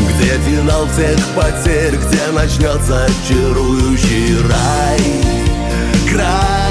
Где 0.10 0.40
финал 0.40 0.88
всех 0.88 1.20
потерь, 1.36 1.98
где 1.98 2.32
начнется 2.32 3.08
чарующий 3.28 4.38
рай. 4.42 5.04
Край, 6.12 6.63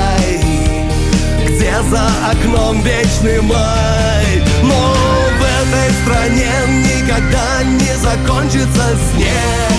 где 1.72 1.90
за 1.90 2.06
окном 2.30 2.82
вечный 2.82 3.40
май. 3.42 4.42
Но 4.62 4.94
в 5.38 5.42
этой 5.42 5.90
стране 6.02 6.50
никогда 6.84 7.62
не 7.64 7.96
закончится 7.96 8.96
снег. 9.10 9.72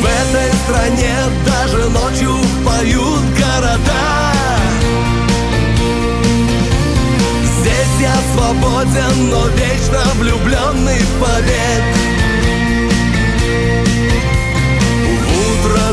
В 0.00 0.04
этой 0.04 0.52
стране 0.64 1.14
даже 1.46 1.88
ночью 1.90 2.36
поют 2.64 3.22
города. 3.36 4.32
Здесь 7.60 8.00
я 8.00 8.14
свободен, 8.34 9.30
но 9.30 9.46
вечно 9.48 10.02
влюбленный 10.18 10.98
в 10.98 11.20
побег 11.20 12.13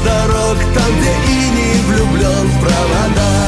дорог, 0.03 0.57
там, 0.73 0.99
где 0.99 1.11
и 1.27 1.49
не 1.49 1.81
влюблен 1.87 2.47
в 2.47 2.59
провода 2.59 3.41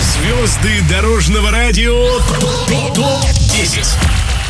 Звезды 0.00 0.82
дорожного 0.88 1.50
радио. 1.50 2.18
Топ-10. 2.94 4.07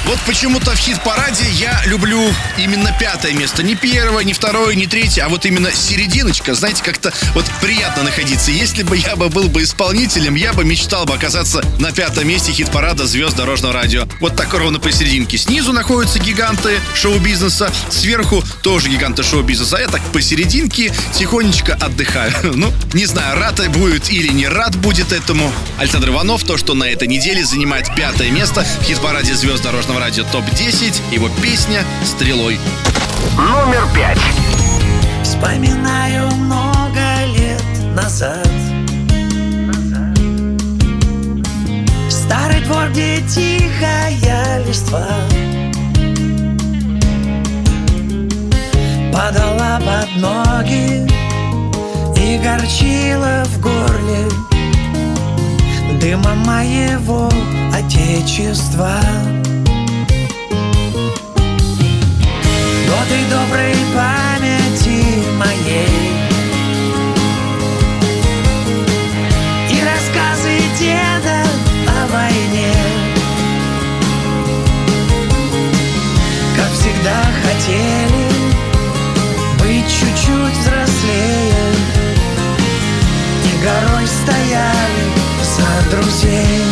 Вот 0.08 0.18
почему-то 0.20 0.70
в 0.70 0.78
хит-параде 0.78 1.44
я 1.50 1.82
люблю 1.84 2.32
именно 2.56 2.96
пятое 2.98 3.34
место. 3.34 3.62
Не 3.62 3.76
первое, 3.76 4.24
не 4.24 4.32
второе, 4.32 4.74
не 4.74 4.86
третье, 4.86 5.24
а 5.24 5.28
вот 5.28 5.44
именно 5.44 5.70
серединочка. 5.70 6.54
Знаете, 6.54 6.82
как-то 6.82 7.12
вот 7.34 7.44
приятно 7.60 8.04
находиться. 8.04 8.50
Если 8.50 8.84
бы 8.84 8.96
я 8.96 9.16
бы 9.16 9.28
был 9.28 9.50
бы 9.50 9.62
исполнителем, 9.62 10.34
я 10.34 10.54
бы 10.54 10.64
мечтал 10.64 11.04
бы 11.04 11.12
оказаться 11.12 11.62
на 11.78 11.92
пятом 11.92 12.26
месте 12.26 12.52
хит-парада 12.52 13.06
звезд 13.06 13.36
дорожного 13.36 13.74
радио. 13.74 14.06
Вот 14.18 14.34
так 14.34 14.54
ровно 14.54 14.80
посерединке. 14.80 15.36
Снизу 15.36 15.74
находятся 15.74 16.18
гиганты 16.18 16.80
шоу-бизнеса, 16.94 17.70
сверху 17.90 18.42
тоже 18.62 18.88
гиганты 18.88 19.22
шоу-бизнеса. 19.22 19.76
А 19.76 19.80
я 19.80 19.88
так 19.88 20.00
посерединке 20.14 20.90
тихонечко 21.12 21.74
отдыхаю. 21.74 22.32
Ну, 22.58 22.72
не 22.92 23.04
знаю, 23.04 23.38
рад 23.38 23.60
будет 23.70 24.10
или 24.10 24.32
не 24.32 24.48
рад 24.48 24.74
будет 24.74 25.12
этому. 25.12 25.52
Александр 25.78 26.08
Иванов, 26.08 26.42
то, 26.44 26.56
что 26.56 26.74
на 26.74 26.84
этой 26.84 27.06
неделе 27.06 27.44
занимает 27.44 27.94
пятое 27.94 28.30
место 28.30 28.66
в 28.80 28.84
хит-параде 28.84 29.34
звезд 29.34 29.62
дорожного 29.62 29.97
Дорожного 29.98 30.00
радио 30.00 30.24
ТОП-10. 30.30 31.12
Его 31.12 31.28
песня 31.42 31.82
«Стрелой». 32.04 32.58
Номер 33.36 33.82
пять. 33.94 34.18
Вспоминаю 35.22 36.30
много 36.36 37.00
лет 37.34 37.94
назад 37.94 38.48
Старый 42.08 42.60
двор, 42.62 42.88
где 42.90 43.20
тихая 43.22 44.64
листва 44.66 45.06
Падала 49.12 49.80
под 49.84 50.16
ноги 50.16 51.06
и 52.16 52.38
горчила 52.38 53.44
в 53.46 53.60
горле 53.60 54.28
Дыма 56.00 56.34
моего 56.34 57.28
отечества 57.72 59.00
Годы 62.98 63.18
доброй 63.30 63.74
памяти 63.94 65.04
моей. 65.36 66.12
И 69.70 69.84
рассказы 69.84 70.58
деда 70.80 71.44
о 71.86 72.06
войне. 72.12 72.74
Как 76.56 76.70
всегда 76.72 77.22
хотели 77.44 78.26
быть 79.60 79.88
чуть-чуть 79.88 80.58
взрослее. 80.58 81.72
И 83.44 83.64
горой 83.64 84.06
стояли 84.08 85.04
за 85.44 85.96
друзей. 85.96 86.64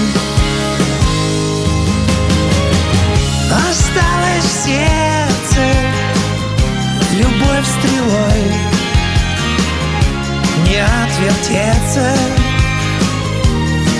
Осталось 3.49 4.45
в 4.45 4.65
стрелой 8.07 8.43
Не 10.65 10.79
отвертеться 10.79 12.13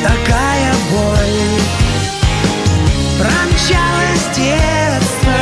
Такая 0.03 0.73
боль. 0.91 1.61
Промчалось 3.19 4.29
детство 4.37 5.39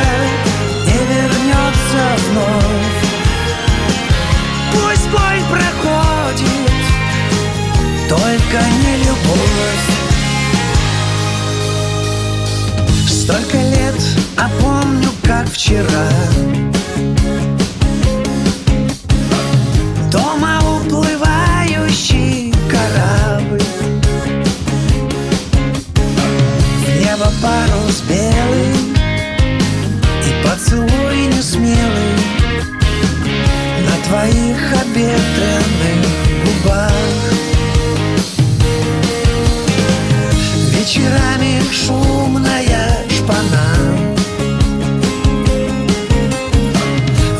Не 0.85 0.99
вернется 1.13 2.01
вновь. 2.29 3.01
Пусть 4.71 5.07
боль 5.09 5.43
проходит 5.51 6.75
Только 8.09 8.57
не 8.81 8.97
любовь. 8.97 9.87
Столько 13.07 13.57
лет, 13.57 14.01
а 14.37 14.49
помню, 14.61 15.09
как 15.23 15.49
вчера 15.49 16.09
парус 27.45 28.01
белый 28.09 28.73
И 30.27 30.31
поцелуй 30.43 31.27
несмелый 31.27 32.17
На 33.87 33.95
твоих 34.07 34.59
обветренных 34.81 36.01
губах. 36.43 36.91
Вечерами 40.71 41.61
шумная 41.71 43.05
шпана. 43.09 43.67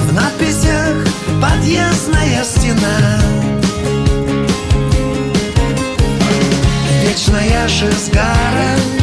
В 0.02 0.14
надписях 0.14 0.96
подъездная 1.42 2.44
стена. 2.44 2.98
Вечная 7.04 7.68
шизгара 7.68 8.95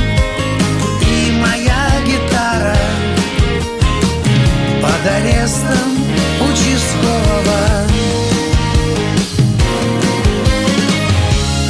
Под 5.02 5.10
арестом 5.10 5.96
участкового 6.40 7.86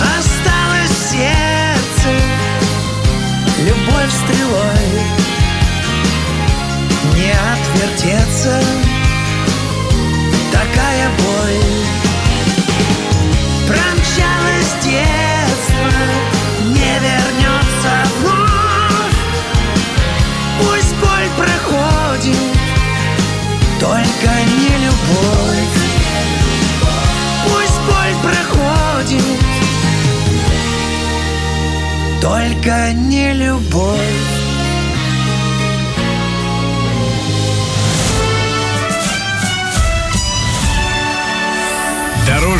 Осталось 0.00 0.98
сердце 1.10 2.10
Любовь 3.64 4.12
стрелой. 4.12 4.90
Не 7.14 7.32
отвертеться 7.32 8.91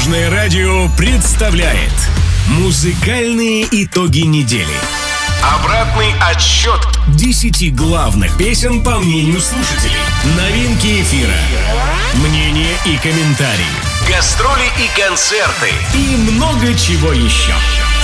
Дорожное 0.03 0.31
радио 0.31 0.89
представляет 0.97 1.93
Музыкальные 2.49 3.69
итоги 3.71 4.23
недели. 4.23 4.75
Обратный 5.55 6.13
отсчет 6.21 6.81
10 7.15 7.73
главных 7.77 8.37
песен 8.37 8.83
по 8.83 8.99
мнению 8.99 9.41
слушателей. 9.41 10.01
Новинки 10.37 11.03
эфира. 11.03 11.37
Мнения 12.15 12.77
и 12.85 12.97
комментарии. 12.97 13.65
Гастроли 14.09 14.67
и 14.77 15.01
концерты. 15.01 15.71
И 15.95 16.17
много 16.17 16.75
чего 16.75 17.13
еще. 17.13 17.53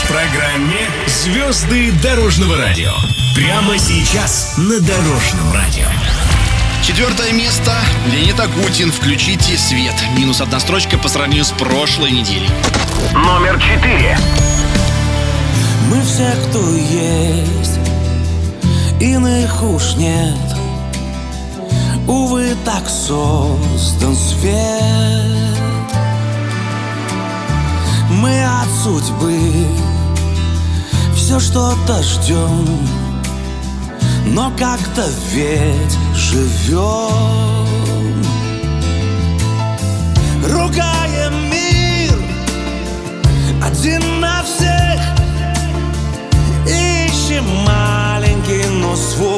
В 0.05 0.07
программе 0.07 0.89
«Звезды 1.09 1.91
дорожного 2.01 2.59
радио». 2.59 2.93
Прямо 3.35 3.77
сейчас 3.77 4.55
на 4.57 4.79
Дорожном 4.81 5.53
радио. 5.53 5.89
Четвертое 6.88 7.33
место. 7.33 7.77
Леонид 8.07 8.40
Агутин. 8.40 8.90
Включите 8.90 9.59
свет. 9.59 9.94
Минус 10.16 10.40
одна 10.40 10.59
строчка 10.59 10.96
по 10.96 11.11
сравнению 11.11 11.44
с 11.44 11.51
прошлой 11.51 12.11
неделей. 12.11 12.48
Номер 13.12 13.61
четыре. 13.61 14.16
Мы 15.90 16.01
все, 16.03 16.33
кто 16.48 16.59
есть, 16.74 17.79
иных 19.01 19.62
уж 19.62 19.96
нет. 19.96 20.35
Увы, 22.07 22.57
так 22.64 22.88
создан 22.88 24.16
свет. 24.16 25.59
Мы 28.11 28.42
от 28.42 28.68
судьбы 28.83 29.38
все 31.14 31.38
что-то 31.38 32.03
ждем, 32.03 32.66
но 34.35 34.51
как-то 34.59 35.05
ведь 35.33 35.97
живем. 36.14 37.19
Ругаем 40.45 41.51
мир 41.51 42.12
один 43.62 44.21
на 44.21 44.43
всех, 44.43 45.01
ищем 46.67 47.45
маленький, 47.64 48.67
но 48.81 48.97
свой 48.97 49.38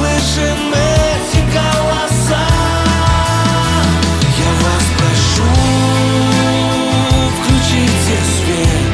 слышим 0.00 0.72
эти 0.72 1.40
голоса. 1.52 2.46
Я 4.38 4.50
вас 4.64 4.84
прошу 4.98 5.50
Включите 7.36 8.16
свет. 8.36 8.92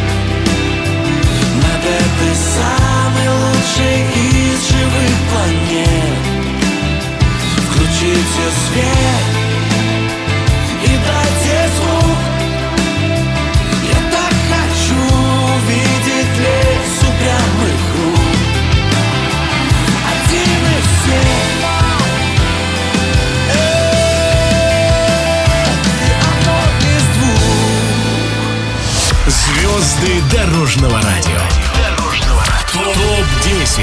Над 1.63 1.83
этой 2.03 2.35
самой 2.35 3.29
лучшей 3.29 3.99
из 4.15 4.69
живых 4.69 5.17
планет. 5.31 6.19
Включите 7.71 8.47
свет 8.69 9.36
Звезды 29.97 30.21
дорожного 30.31 31.01
радио. 31.03 31.39
Топ-10. 32.73 33.83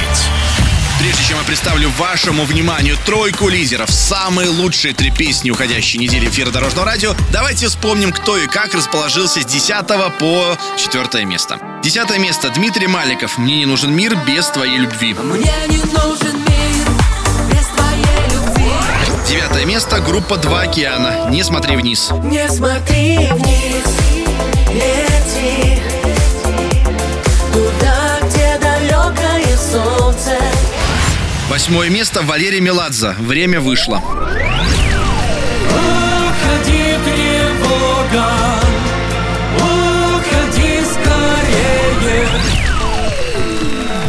Прежде 0.99 1.23
чем 1.23 1.37
я 1.37 1.43
представлю 1.43 1.89
вашему 1.97 2.45
вниманию 2.45 2.97
тройку 3.05 3.49
лидеров, 3.49 3.89
самые 3.89 4.49
лучшие 4.49 4.93
три 4.93 5.11
песни 5.11 5.49
уходящей 5.49 5.99
недели 5.99 6.27
эфира 6.27 6.51
Дорожного 6.51 6.85
радио, 6.85 7.15
давайте 7.31 7.67
вспомним, 7.67 8.11
кто 8.11 8.37
и 8.37 8.47
как 8.47 8.73
расположился 8.73 9.41
с 9.41 9.45
10 9.45 9.87
по 10.19 10.57
4 10.77 11.25
место. 11.25 11.59
Десятое 11.83 12.19
место 12.19 12.49
Дмитрий 12.49 12.87
Маликов 12.87 13.37
«Мне 13.37 13.57
не 13.57 13.65
нужен 13.65 13.93
мир 13.93 14.15
без 14.27 14.47
твоей 14.47 14.77
любви». 14.77 15.13
Мне 15.15 15.53
не 15.67 15.77
нужен 15.77 16.37
мир 16.37 16.87
без 17.49 17.65
твоей 17.67 18.29
любви 18.31 18.71
Девятое 19.27 19.65
место 19.65 19.99
группа 19.99 20.37
«Два 20.37 20.61
океана» 20.61 21.29
«Не 21.29 21.43
смотри 21.43 21.75
вниз». 21.75 22.11
Не 22.23 22.47
смотри 22.49 23.17
вниз, 23.31 23.92
солнце 29.73 30.37
Восьмое 31.49 31.89
место 31.89 32.21
Валерий 32.21 32.59
Меладзе 32.59 33.15
«Время 33.19 33.59
вышло». 33.59 34.01
Уходи, 35.69 36.95
тревога, 37.05 38.29
уходи 39.57 40.81
скорее. 40.91 42.27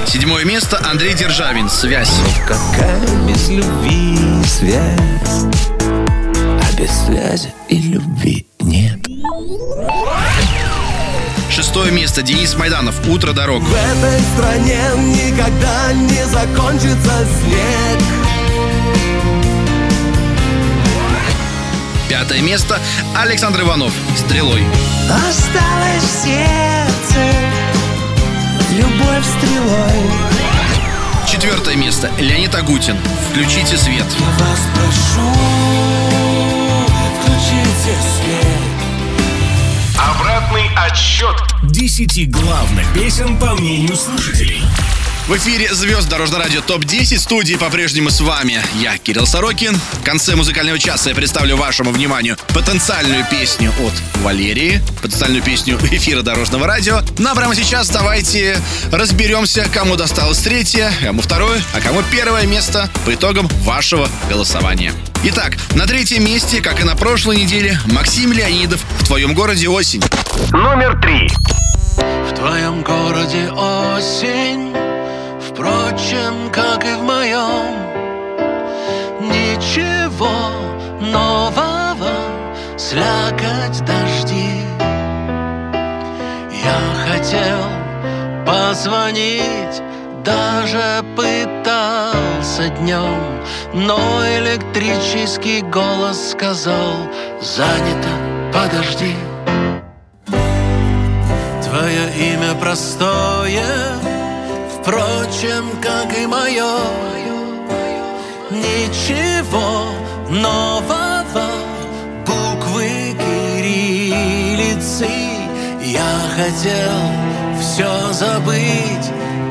Седьмое 0.06 0.44
место 0.44 0.80
Андрей 0.90 1.14
Державин 1.14 1.68
«Связь». 1.68 2.20
Какая 2.46 3.00
без 3.26 3.48
любви 3.48 4.18
связь? 4.46 5.44
А 5.80 6.72
без 6.78 6.90
связи 7.06 7.52
и 7.68 7.78
любви 7.78 8.46
нет. 8.60 9.00
Шестое 11.54 11.92
место. 11.92 12.22
Денис 12.22 12.56
Майданов. 12.56 13.06
«Утро 13.06 13.32
дорог». 13.32 13.62
В 13.62 13.72
этой 13.72 14.20
стране 14.34 14.76
никогда 14.96 15.92
не 15.92 16.26
закончится 16.26 17.24
снег. 17.38 18.02
Пятое 22.08 22.40
место. 22.40 22.80
Александр 23.14 23.60
Иванов. 23.60 23.92
«Стрелой». 24.16 24.64
Осталось 25.08 26.02
в 26.02 26.24
сердце. 26.24 27.24
Любовь 28.72 29.24
стрелой. 29.38 30.10
Четвертое 31.28 31.76
место. 31.76 32.10
Леонид 32.18 32.52
Агутин. 32.56 32.96
«Включите 33.30 33.78
свет». 33.78 34.06
Я 34.18 34.44
вас 34.44 34.58
прошу 34.74 35.30
Включите 37.20 37.96
свет 38.16 38.73
Обратный 40.04 40.68
отсчет 40.76 41.34
10 41.62 42.30
главных 42.30 42.92
песен 42.92 43.38
по 43.38 43.54
мнению 43.54 43.96
слушателей. 43.96 44.60
В 45.26 45.34
эфире 45.38 45.72
звезд 45.72 46.06
Дорожного 46.10 46.42
радио 46.44 46.60
ТОП-10. 46.60 47.16
В 47.16 47.18
студии 47.18 47.54
по-прежнему 47.54 48.10
с 48.10 48.20
вами 48.20 48.60
я, 48.74 48.98
Кирилл 48.98 49.26
Сорокин. 49.26 49.74
В 49.74 50.02
конце 50.04 50.36
музыкального 50.36 50.78
часа 50.78 51.08
я 51.08 51.16
представлю 51.16 51.56
вашему 51.56 51.92
вниманию 51.92 52.36
потенциальную 52.52 53.24
песню 53.30 53.72
от 53.80 53.94
Валерии, 54.22 54.82
потенциальную 55.00 55.42
песню 55.42 55.78
эфира 55.90 56.20
Дорожного 56.20 56.66
радио. 56.66 57.00
Ну 57.16 57.30
а 57.30 57.34
прямо 57.34 57.54
сейчас 57.54 57.88
давайте 57.88 58.58
разберемся, 58.92 59.66
кому 59.72 59.96
досталось 59.96 60.40
третье, 60.40 60.92
кому 61.02 61.22
второе, 61.22 61.62
а 61.74 61.80
кому 61.80 62.02
первое 62.12 62.44
место 62.44 62.90
по 63.06 63.14
итогам 63.14 63.48
вашего 63.62 64.10
голосования. 64.28 64.92
Итак, 65.24 65.56
на 65.74 65.86
третьем 65.86 66.22
месте, 66.22 66.60
как 66.60 66.82
и 66.82 66.84
на 66.84 66.96
прошлой 66.96 67.38
неделе, 67.38 67.80
Максим 67.86 68.30
Леонидов 68.30 68.82
«В 69.00 69.06
твоем 69.06 69.32
городе 69.32 69.70
осень». 69.70 70.02
Номер 70.50 71.00
три. 71.00 71.30
В 71.96 72.34
твоем 72.34 72.82
городе 72.82 73.48
осень 73.50 74.83
Впрочем, 75.54 76.50
как 76.50 76.84
и 76.84 76.94
в 76.94 77.02
моем 77.02 77.76
Ничего 79.20 80.50
нового 81.00 82.10
Слякоть 82.76 83.78
дожди. 83.86 84.64
Я 86.64 86.80
хотел 87.06 87.60
позвонить 88.44 89.80
Даже 90.24 91.04
пытался 91.14 92.70
днем 92.80 93.44
Но 93.74 94.00
электрический 94.26 95.62
голос 95.62 96.32
сказал 96.32 96.94
Занято, 97.40 98.08
подожди 98.52 99.14
Твое 101.62 102.32
имя 102.32 102.54
простое, 102.60 103.64
впрочем, 104.84 105.64
как 105.80 106.16
и 106.16 106.26
мое. 106.26 106.76
Ничего 108.50 109.86
нового, 110.28 111.48
буквы 112.26 113.16
кириллицы. 113.18 115.08
Я 115.82 116.20
хотел 116.36 117.00
все 117.60 118.12
забыть, 118.12 119.08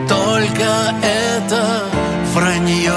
только 0.07 0.93
это 1.01 1.83
вранье. 2.33 2.93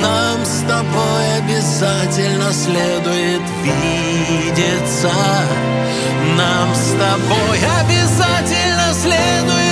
Нам 0.00 0.44
с 0.44 0.60
тобой 0.68 1.24
обязательно 1.38 2.52
следует 2.52 3.42
видеться. 3.64 5.10
Нам 6.36 6.74
с 6.74 6.90
тобой 6.92 7.58
обязательно 7.80 8.92
следует 8.92 9.67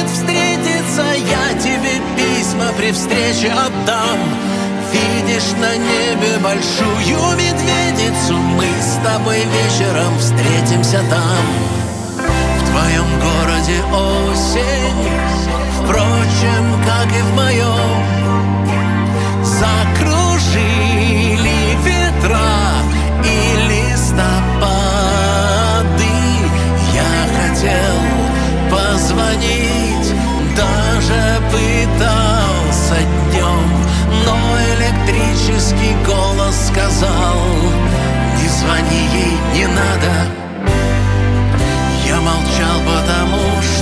встретиться 0.97 1.03
Я 1.15 1.53
тебе 1.59 2.01
письма 2.17 2.73
при 2.79 2.93
встрече 2.93 3.51
отдам. 3.53 4.19
Видишь 4.93 5.53
на 5.61 5.77
небе 5.77 6.39
большую 6.43 7.37
медведицу 7.37 8.37
Мы 8.37 8.67
с 8.81 8.99
тобой 9.05 9.41
вечером 9.41 10.19
встретимся 10.19 11.03
там. 11.11 11.47
В 12.59 12.65
твоем 12.71 13.07
городе 13.21 13.83
осень 13.93 15.11
Впрочем, 15.75 16.65
как 16.85 17.09
и 17.13 17.23
в 17.23 17.35
моем. 17.35 18.03
Закружили 19.45 20.57
ветра 21.85 22.51
и 23.23 23.57
листопады. 23.69 24.17
Я 26.95 27.13
хотел 27.39 27.99
позвонить 28.71 29.76
уже 31.07 31.41
пытался 31.53 32.97
днем, 33.31 33.63
но 34.25 34.37
электрический 34.75 35.95
голос 36.05 36.69
сказал, 36.69 37.37
не 38.41 38.49
звони 38.49 39.09
ей, 39.13 39.39
не 39.55 39.67
надо. 39.67 40.13
Я 42.07 42.17
молчал, 42.21 42.81
потому 42.87 43.63
что 43.63 43.76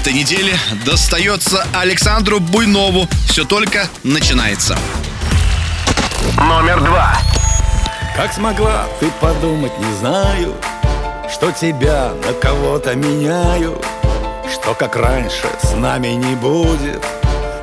этой 0.00 0.14
неделе 0.14 0.58
достается 0.86 1.66
Александру 1.74 2.40
Буйнову. 2.40 3.06
Все 3.28 3.44
только 3.44 3.86
начинается. 4.02 4.78
Номер 6.38 6.80
два. 6.80 7.18
Как 8.16 8.32
смогла 8.32 8.86
ты 8.98 9.10
подумать, 9.20 9.76
не 9.78 9.94
знаю 9.96 10.54
Что 11.30 11.52
тебя 11.52 12.12
на 12.26 12.32
кого-то 12.32 12.94
меняю 12.94 13.78
Что 14.50 14.74
как 14.74 14.96
раньше 14.96 15.46
с 15.62 15.72
нами 15.74 16.08
не 16.08 16.34
будет 16.34 17.04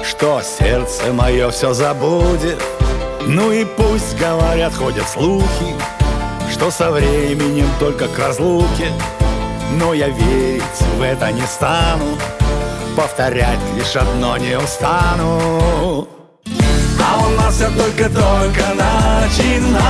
Что 0.04 0.42
сердце 0.42 1.12
мое 1.14 1.50
все 1.52 1.74
забудет 1.74 2.62
Ну 3.22 3.52
и 3.52 3.66
пусть 3.66 4.18
говорят, 4.18 4.74
ходят 4.76 5.08
слухи 5.08 5.76
Что 6.52 6.72
со 6.72 6.92
временем 6.92 7.70
только 7.80 8.08
к 8.08 8.18
разлуке 8.18 8.92
Но 9.72 9.94
я 9.94 10.10
верить 10.10 10.82
в 10.98 11.02
это 11.02 11.32
не 11.32 11.46
стану. 11.46 12.18
Повторять 12.96 13.60
лишь 13.76 13.96
одно 13.96 14.38
не 14.38 14.58
устану. 14.58 16.08
А 17.00 17.18
у 17.26 17.30
нас 17.38 17.56
все 17.56 17.70
только-только 17.70 18.64
начинается. 19.30 19.86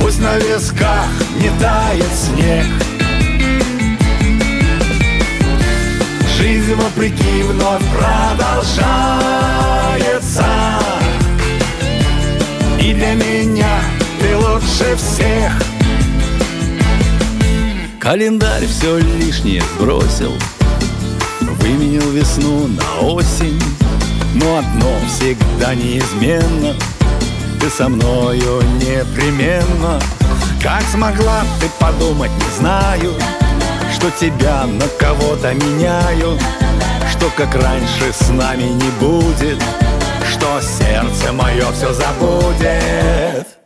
Пусть 0.00 0.20
на 0.20 0.36
висках 0.38 1.08
не 1.36 1.50
тает 1.60 2.12
снег. 2.14 2.66
Жизнь 6.36 6.74
вопреки 6.74 7.42
вновь 7.42 7.82
продолжается. 7.92 8.86
И 12.80 12.94
для 12.94 13.14
меня 13.14 13.80
ты 14.20 14.36
лучше 14.36 14.94
всех 14.96 15.52
Календарь 18.08 18.66
все 18.66 18.96
лишнее 18.96 19.60
сбросил. 19.60 20.32
Выменил 21.42 22.10
весну 22.10 22.66
на 22.66 23.06
осень. 23.06 23.62
Но 24.34 24.56
одно 24.56 24.90
всегда 25.06 25.74
неизменно. 25.74 26.74
Ты 27.60 27.68
со 27.68 27.90
мною 27.90 28.62
непременно. 28.80 30.00
Как 30.62 30.80
смогла 30.90 31.42
ты 31.60 31.68
подумать, 31.78 32.30
не 32.30 32.58
знаю. 32.58 33.12
Что 33.92 34.10
тебя 34.10 34.64
на 34.64 34.88
кого-то 34.98 35.52
меняю. 35.52 36.38
Что 37.10 37.30
как 37.36 37.54
раньше 37.56 38.10
с 38.10 38.30
нами 38.30 38.62
не 38.62 38.90
будет. 39.00 39.62
Что 40.32 40.62
сердце 40.62 41.30
мое 41.34 41.70
все 41.72 41.92
забудет 41.92 43.57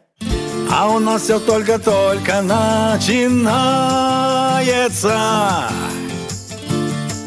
А 0.74 0.88
у 0.88 0.98
нас 0.98 1.24
все 1.24 1.38
только-только 1.38 2.40
начинается. 2.40 3.28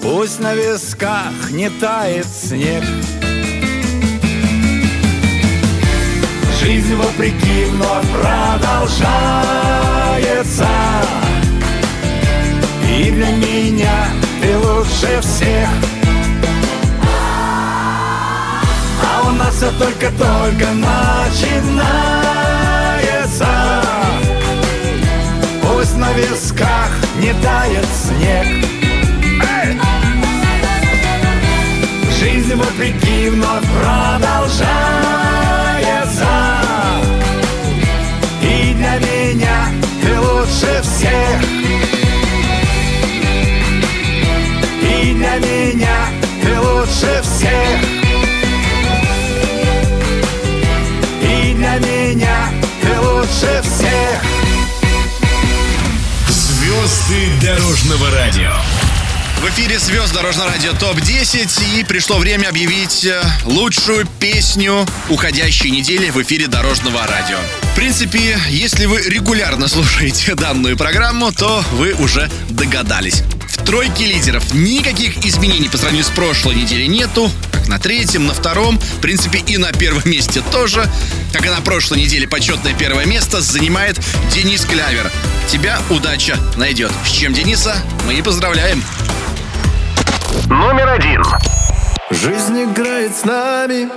Пусть 0.02 0.40
на 0.40 0.56
висках 0.56 1.52
не 1.52 1.70
тает 1.70 2.26
снег. 2.26 2.84
Жизнь 6.60 6.96
вопреки 6.96 7.66
вновь 7.66 8.10
продолжается. 8.20 9.06
И 12.98 13.12
для 13.12 13.30
меня 13.30 14.08
ты 14.42 14.58
лучше 14.58 15.22
всех. 15.22 15.70
А 19.04 19.28
у 19.28 19.32
нас 19.34 19.54
все 19.54 19.70
только-только 19.78 20.72
начинается 20.72 22.25
висках 26.16 26.90
не 27.20 27.34
тает 27.42 27.86
снег. 27.94 28.48
Жизнь 32.20 32.56
вопреки 32.56 33.30
вновь 33.30 33.66
продолжается. 33.82 34.68
И 38.42 38.74
для 38.74 39.00
меня 39.00 39.70
ты 40.02 40.20
лучше 40.20 40.82
всех. 40.82 41.44
И 44.82 45.14
для 45.14 45.36
меня 45.38 45.98
ты 46.42 46.60
лучше 46.60 47.22
всех 47.24 47.95
Звезды 56.86 57.32
дорожного 57.42 58.12
радио. 58.12 58.52
В 59.42 59.50
эфире 59.50 59.80
звезд 59.80 60.14
Дорожного 60.14 60.52
радио 60.52 60.72
ТОП-10 60.74 61.80
и 61.80 61.84
пришло 61.84 62.20
время 62.20 62.50
объявить 62.50 63.04
э, 63.06 63.24
лучшую 63.46 64.06
песню 64.20 64.86
уходящей 65.10 65.72
недели 65.72 66.12
в 66.12 66.22
эфире 66.22 66.46
Дорожного 66.46 67.08
радио. 67.08 67.38
В 67.72 67.76
принципе, 67.76 68.38
если 68.50 68.86
вы 68.86 69.02
регулярно 69.02 69.68
слушаете 69.68 70.36
данную 70.36 70.78
программу, 70.78 71.32
то 71.32 71.64
вы 71.72 71.94
уже 71.94 72.30
догадались. 72.52 73.24
В 73.50 73.66
тройке 73.66 74.06
лидеров 74.06 74.54
никаких 74.54 75.26
изменений 75.26 75.70
по 75.70 75.80
сравнению 75.80 76.06
с 76.06 76.10
прошлой 76.10 76.54
неделей 76.54 76.88
нету. 76.88 77.32
На 77.68 77.80
третьем, 77.80 78.26
на 78.26 78.34
втором, 78.34 78.80
в 78.80 79.00
принципе 79.02 79.40
и 79.40 79.58
на 79.58 79.72
первом 79.72 80.04
месте 80.06 80.42
тоже. 80.52 80.90
Как 81.34 81.46
и 81.46 81.50
на 81.50 81.62
прошлой 81.62 82.00
неделе 82.00 82.28
почетное 82.28 82.74
первое 82.74 83.06
место 83.06 83.42
занимает 83.42 84.00
Денис 84.32 84.66
Клявер. 84.66 85.12
Тебя 85.50 85.80
удача 85.90 86.38
найдет. 86.58 86.92
С 87.06 87.12
чем 87.12 87.34
Дениса 87.34 87.76
мы 88.06 88.14
и 88.14 88.22
поздравляем. 88.22 88.84
Номер 90.48 90.90
один. 90.90 91.24
Жизнь 92.12 92.64
играет 92.64 93.16
с 93.16 93.24
нами 93.26 93.90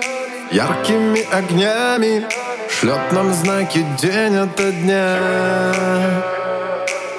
яркими 0.50 1.22
огнями, 1.30 2.26
шлет 2.70 3.12
нам 3.12 3.32
знаки 3.34 3.84
день 4.00 4.36
ото 4.36 4.72
дня. 4.72 6.22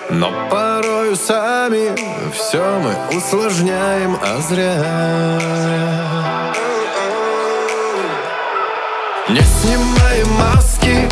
Но 0.10 0.32
порою 1.10 1.16
сами 1.16 1.96
все 2.34 2.64
мы 2.80 3.18
усложняем, 3.18 4.18
а 4.22 4.42
зря. 4.42 5.40
Не 9.30 9.42
снимаем 9.42 10.32
маски, 10.34 11.08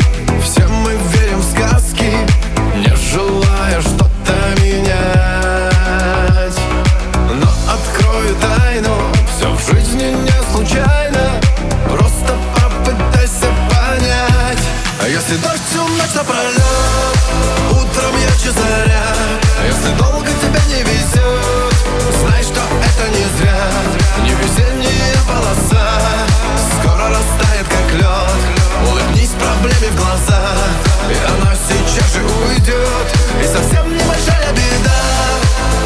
И 31.10 31.16
она 31.32 31.54
сейчас 31.54 32.12
же 32.14 32.22
уйдет. 32.22 33.06
И 33.40 33.44
совсем 33.44 33.88
небольшая 33.92 34.52
беда. 34.52 35.00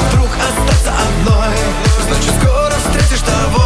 Вдруг 0.08 0.30
остаться 0.34 0.92
одной. 0.92 1.54
Значит 2.08 2.34
скоро 2.40 2.74
встретишь 2.84 3.22
того 3.22 3.64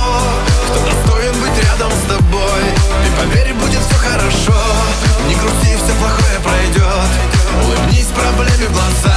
Кто 0.66 0.78
достоин 0.90 1.34
быть 1.40 1.64
рядом 1.64 1.90
с 1.92 2.08
тобой. 2.08 2.62
И 3.06 3.20
поверь, 3.20 3.54
будет 3.54 3.80
все 3.80 3.96
хорошо. 3.96 4.60
Не 5.28 5.34
грусти, 5.34 5.76
все 5.76 5.94
плохое 5.98 6.38
пройдет 6.40 7.10
Улыбнись 7.64 8.06
проблеме 8.06 8.68
в 8.68 8.72
глаза 8.72 9.15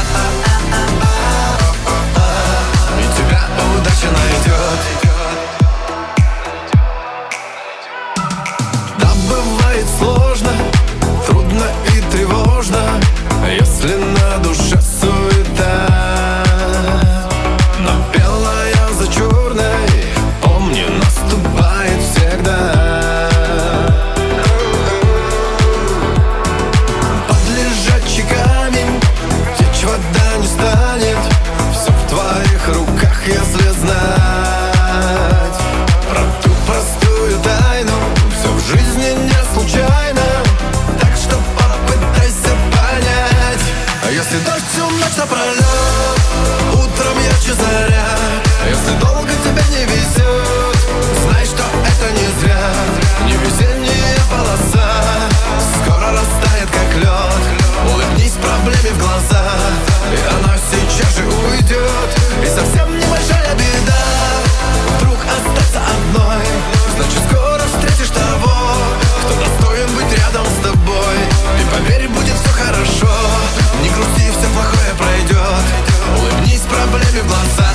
в 77.22 77.28
глаза. 77.28 77.70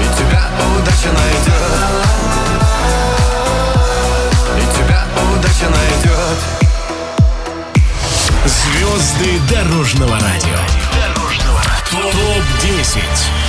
И 0.00 0.04
тебя 0.18 0.48
удача 0.76 1.12
найдет. 1.12 1.62
И 4.56 4.60
тебя 4.76 5.04
удача 5.32 5.68
найдет. 5.68 6.38
Звезды 8.44 9.38
дорожного 9.48 10.18
радио. 10.18 10.58
Топ-10 11.90 13.39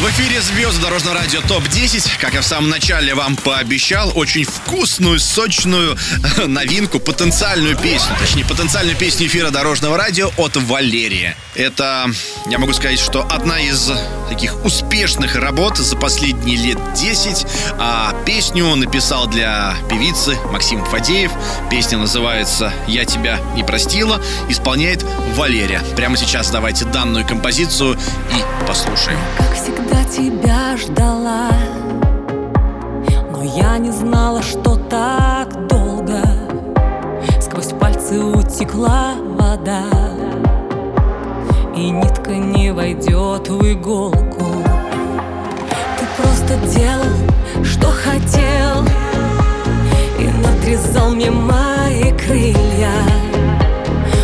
в 0.00 0.08
эфире 0.08 0.40
звезды 0.40 0.80
дорожного 0.80 1.18
радио 1.18 1.42
ТОП-10. 1.42 2.18
Как 2.18 2.32
я 2.32 2.40
в 2.40 2.46
самом 2.46 2.70
начале 2.70 3.14
вам 3.14 3.36
пообещал, 3.36 4.10
очень 4.14 4.44
вкусную, 4.44 5.20
сочную 5.20 5.94
новинку, 6.46 6.98
потенциальную 6.98 7.76
песню, 7.76 8.16
точнее, 8.18 8.46
потенциальную 8.46 8.96
песню 8.96 9.26
эфира 9.26 9.50
дорожного 9.50 9.98
радио 9.98 10.30
от 10.38 10.56
Валерия. 10.56 11.36
Это, 11.54 12.10
я 12.46 12.58
могу 12.58 12.72
сказать, 12.72 12.98
что 12.98 13.28
одна 13.30 13.60
из 13.60 13.92
таких 14.30 14.64
успешных 14.64 15.36
работ 15.36 15.76
за 15.76 15.96
последние 15.98 16.56
лет 16.56 16.78
10. 16.94 17.46
А 17.78 18.14
песню 18.24 18.74
написал 18.76 19.26
для 19.26 19.74
певицы 19.90 20.34
Максим 20.50 20.82
Фадеев. 20.82 21.30
Песня 21.70 21.98
называется 21.98 22.72
«Я 22.88 23.04
тебя 23.04 23.38
не 23.54 23.64
простила». 23.64 24.18
Исполняет 24.48 25.04
Валерия. 25.34 25.82
Прямо 25.94 26.16
сейчас 26.16 26.50
давайте 26.50 26.86
данную 26.86 27.26
композицию 27.26 27.98
и 28.30 28.66
послушаем. 28.66 29.18
Тебя 30.10 30.76
ждала 30.76 31.50
Но 33.30 33.42
я 33.44 33.78
не 33.78 33.92
знала, 33.92 34.42
что 34.42 34.74
так 34.74 35.68
долго. 35.68 36.22
Сквозь 37.40 37.72
пальцы 37.80 38.18
утекла 38.18 39.14
вода 39.38 39.84
И 41.76 41.90
нитка 41.90 42.32
не 42.32 42.72
войдет 42.72 43.48
в 43.48 43.72
иголку. 43.72 44.46
Ты 45.98 46.06
просто 46.20 46.56
делал, 46.74 47.64
что 47.64 47.86
хотел 47.86 48.84
И 50.18 50.26
надрезал 50.42 51.10
мне 51.10 51.30
мои 51.30 52.10
крылья 52.18 52.92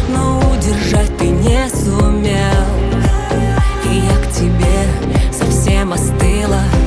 Но 0.09 0.41
удержать 0.51 1.17
ты 1.17 1.29
не 1.29 1.69
сумел 1.69 2.66
совсем 5.95 6.86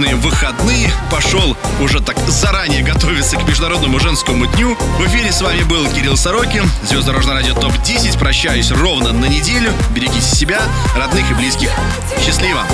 праздничные 0.00 0.14
выходные. 0.16 0.90
Пошел 1.10 1.56
уже 1.80 2.00
так 2.00 2.16
заранее 2.28 2.82
готовиться 2.82 3.36
к 3.36 3.46
Международному 3.46 3.98
женскому 3.98 4.46
дню. 4.46 4.74
В 4.98 5.06
эфире 5.06 5.32
с 5.32 5.42
вами 5.42 5.62
был 5.62 5.86
Кирилл 5.88 6.16
Сорокин, 6.16 6.68
Звезд 6.82 7.06
Дорожного 7.06 7.38
радио 7.38 7.54
ТОП-10. 7.54 8.18
Прощаюсь 8.18 8.70
ровно 8.70 9.12
на 9.12 9.26
неделю. 9.26 9.72
Берегите 9.94 10.22
себя, 10.22 10.60
родных 10.96 11.30
и 11.30 11.34
близких. 11.34 11.70
Счастливо! 12.24 12.64